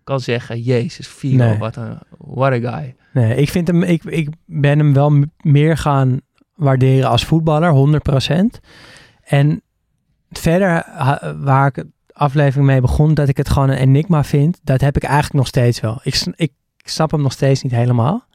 [0.04, 1.58] kan zeggen, jezus Figo, Nee.
[1.58, 2.96] wat een what a guy.
[3.14, 6.22] nee, ik, vind hem, ik, ik ben hem wel meer gaan
[6.56, 8.60] waarderen als voetballer, 100%.
[9.24, 9.62] En
[10.32, 10.86] verder,
[11.40, 14.96] waar ik de aflevering mee begon, dat ik het gewoon een enigma vind, dat heb
[14.96, 16.00] ik eigenlijk nog steeds wel.
[16.04, 18.26] Ik, ik snap hem nog steeds niet helemaal.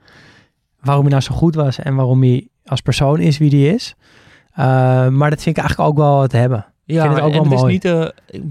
[0.81, 3.95] Waarom hij nou zo goed was en waarom hij als persoon is wie hij is.
[4.59, 6.66] Uh, maar dat vind ik eigenlijk ook wel wat hebben.
[6.95, 7.74] Ja, vind het ook en wel het mooi.
[7.74, 7.82] is niet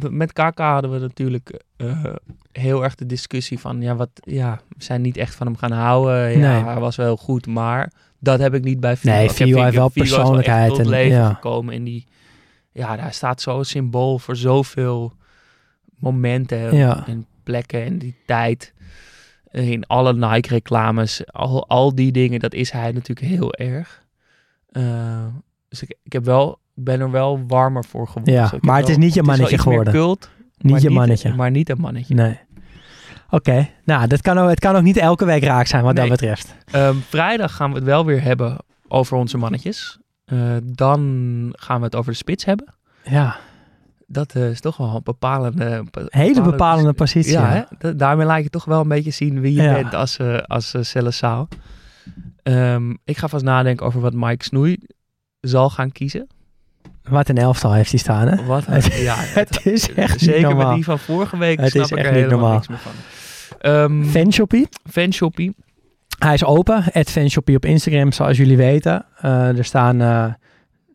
[0.02, 2.04] de, met KK hadden we natuurlijk eh,
[2.52, 5.72] heel erg de discussie van, ja, wat, ja, we zijn niet echt van hem gaan
[5.72, 6.32] houden.
[6.32, 6.64] Ja, Nee.
[6.64, 9.16] hij was wel goed, maar dat heb ik niet bij Figo.
[9.16, 11.34] Nee, Figo heeft wel persoonlijkheid en- leven ja.
[11.34, 12.06] gekomen en die,
[12.72, 15.14] ja, daar staat zo'n symbool voor zoveel
[16.00, 17.08] momenten Ja.
[17.08, 18.74] en plekken en die tijd.
[19.52, 24.04] In alle Nike-reclames, al, al die dingen, dat is hij natuurlijk heel erg.
[24.70, 25.26] Eh,
[25.70, 28.34] dus ik, ik heb wel, ben er wel warmer voor geworden.
[28.34, 29.94] Ja, Dus maar het wel- is niet je mannetje meer geworden.
[29.94, 31.34] Cult, Niet maar je mannetje.
[31.34, 32.16] Maar niet een mannetje.
[32.16, 32.40] Nee.
[33.30, 36.10] Oké, nou, dat kan ook, het kan ook niet elke week raak zijn wat Nee.
[36.10, 36.56] dat betreft.
[36.72, 38.58] Ehm, vrijdag gaan we het wel weer hebben
[38.88, 39.98] over onze mannetjes.
[40.26, 41.00] Eh, dan
[41.52, 42.74] gaan we het over de spits hebben.
[43.04, 43.38] Ja,
[44.08, 45.84] Dat eh, is toch wel een bepalende...
[45.92, 47.32] be- hele bepalende positie.
[47.32, 47.96] Ja, hè?
[47.96, 49.74] Daarmee laat je toch wel een beetje zien wie je Ja.
[49.74, 50.74] bent als, eh als
[52.44, 54.78] uh, ik ga vast nadenken over wat Mike Snoei
[55.42, 56.28] zal gaan kiezen.
[57.10, 58.46] Wat een elftal heeft hij staan, hè?
[58.46, 61.92] Wat, Het- ja, Het is echt Zeker met die van vorige week Het snap is
[61.92, 62.56] ik echt er niet helemaal normaal.
[62.56, 62.92] niks meer van.
[63.60, 64.68] Ehm Fanshoppie.
[64.90, 65.56] fanshoppie.
[66.20, 66.82] Hij is open.
[66.84, 69.06] Het fanshoppie op Instagram, zoals jullie weten.
[69.22, 70.26] Eh, er staan eh,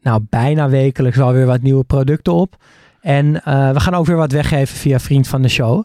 [0.03, 2.57] nou, bijna wekelijks wel weer wat nieuwe producten op.
[3.01, 5.85] En eh, we gaan ook weer wat weggeven via Vriend van de Show.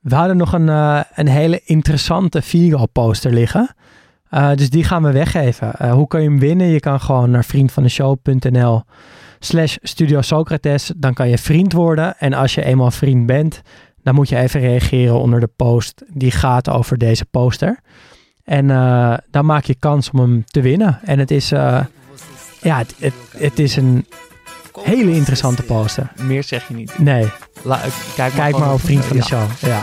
[0.00, 0.68] We hadden nog een,
[1.14, 3.74] een hele interessante Vigo poster liggen.
[4.54, 5.90] Dus die gaan we weggeven.
[5.90, 6.66] Hoe kun je hem winnen?
[6.66, 8.82] Je kan gewoon naar vriendvandeshow.nl
[9.38, 10.92] slash Studio Socrates.
[10.96, 12.18] Dan kan je vriend worden.
[12.18, 13.60] En als je eenmaal vriend bent,
[14.02, 17.78] dan moet je even reageren onder de post die gaat over deze poster.
[18.44, 20.98] En eh, dan maak je kans om hem te winnen.
[21.04, 21.80] En het is, eh,
[22.62, 24.06] ja, het, het, het is een
[24.82, 26.12] hele interessante poster.
[26.22, 26.98] Meer zeg je niet.
[26.98, 27.28] Nee,
[27.62, 27.80] La-
[28.16, 29.22] kijk maar, kijk maar op Vriend van de.
[29.22, 29.42] Show.
[29.60, 29.82] Ja.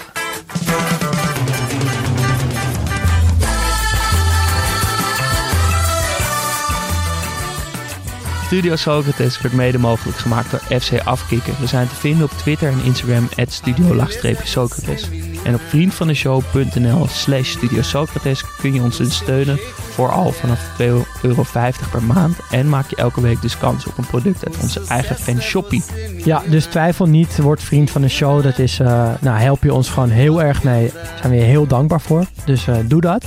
[8.55, 11.53] Studio Socrates werd mede mogelijk gemaakt door FC Afkikken.
[11.59, 15.09] We zijn te vinden op Twitter en Instagram at studio-socrates.
[15.43, 20.85] En op vriendvandeshow.nl slash studio Socrates kun je ons steunen voor al vanaf 2,50
[21.21, 21.45] euro
[21.91, 22.37] per maand.
[22.51, 25.83] En maak je elke week dus kans op een product uit onze eigen fanshoppie.
[26.23, 27.37] ja, dus twijfel niet.
[27.37, 28.43] Word vriend van de show.
[28.43, 30.91] Dat is, eh, nou, help je ons gewoon heel erg mee.
[30.93, 32.25] Daar zijn we je heel dankbaar voor.
[32.45, 33.25] Dus eh, doe dat.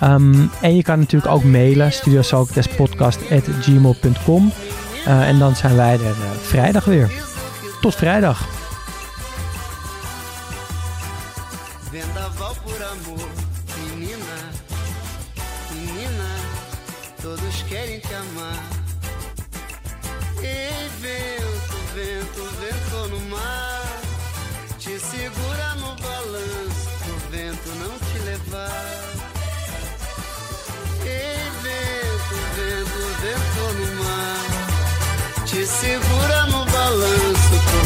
[0.00, 1.92] Ehm, en je kan natuurlijk ook mailen.
[1.92, 4.52] studiosocratespodcast.gmail.com
[5.06, 7.10] uh, En dan zijn wij er eh, vrijdag weer.
[7.80, 8.48] Tot vrijdag.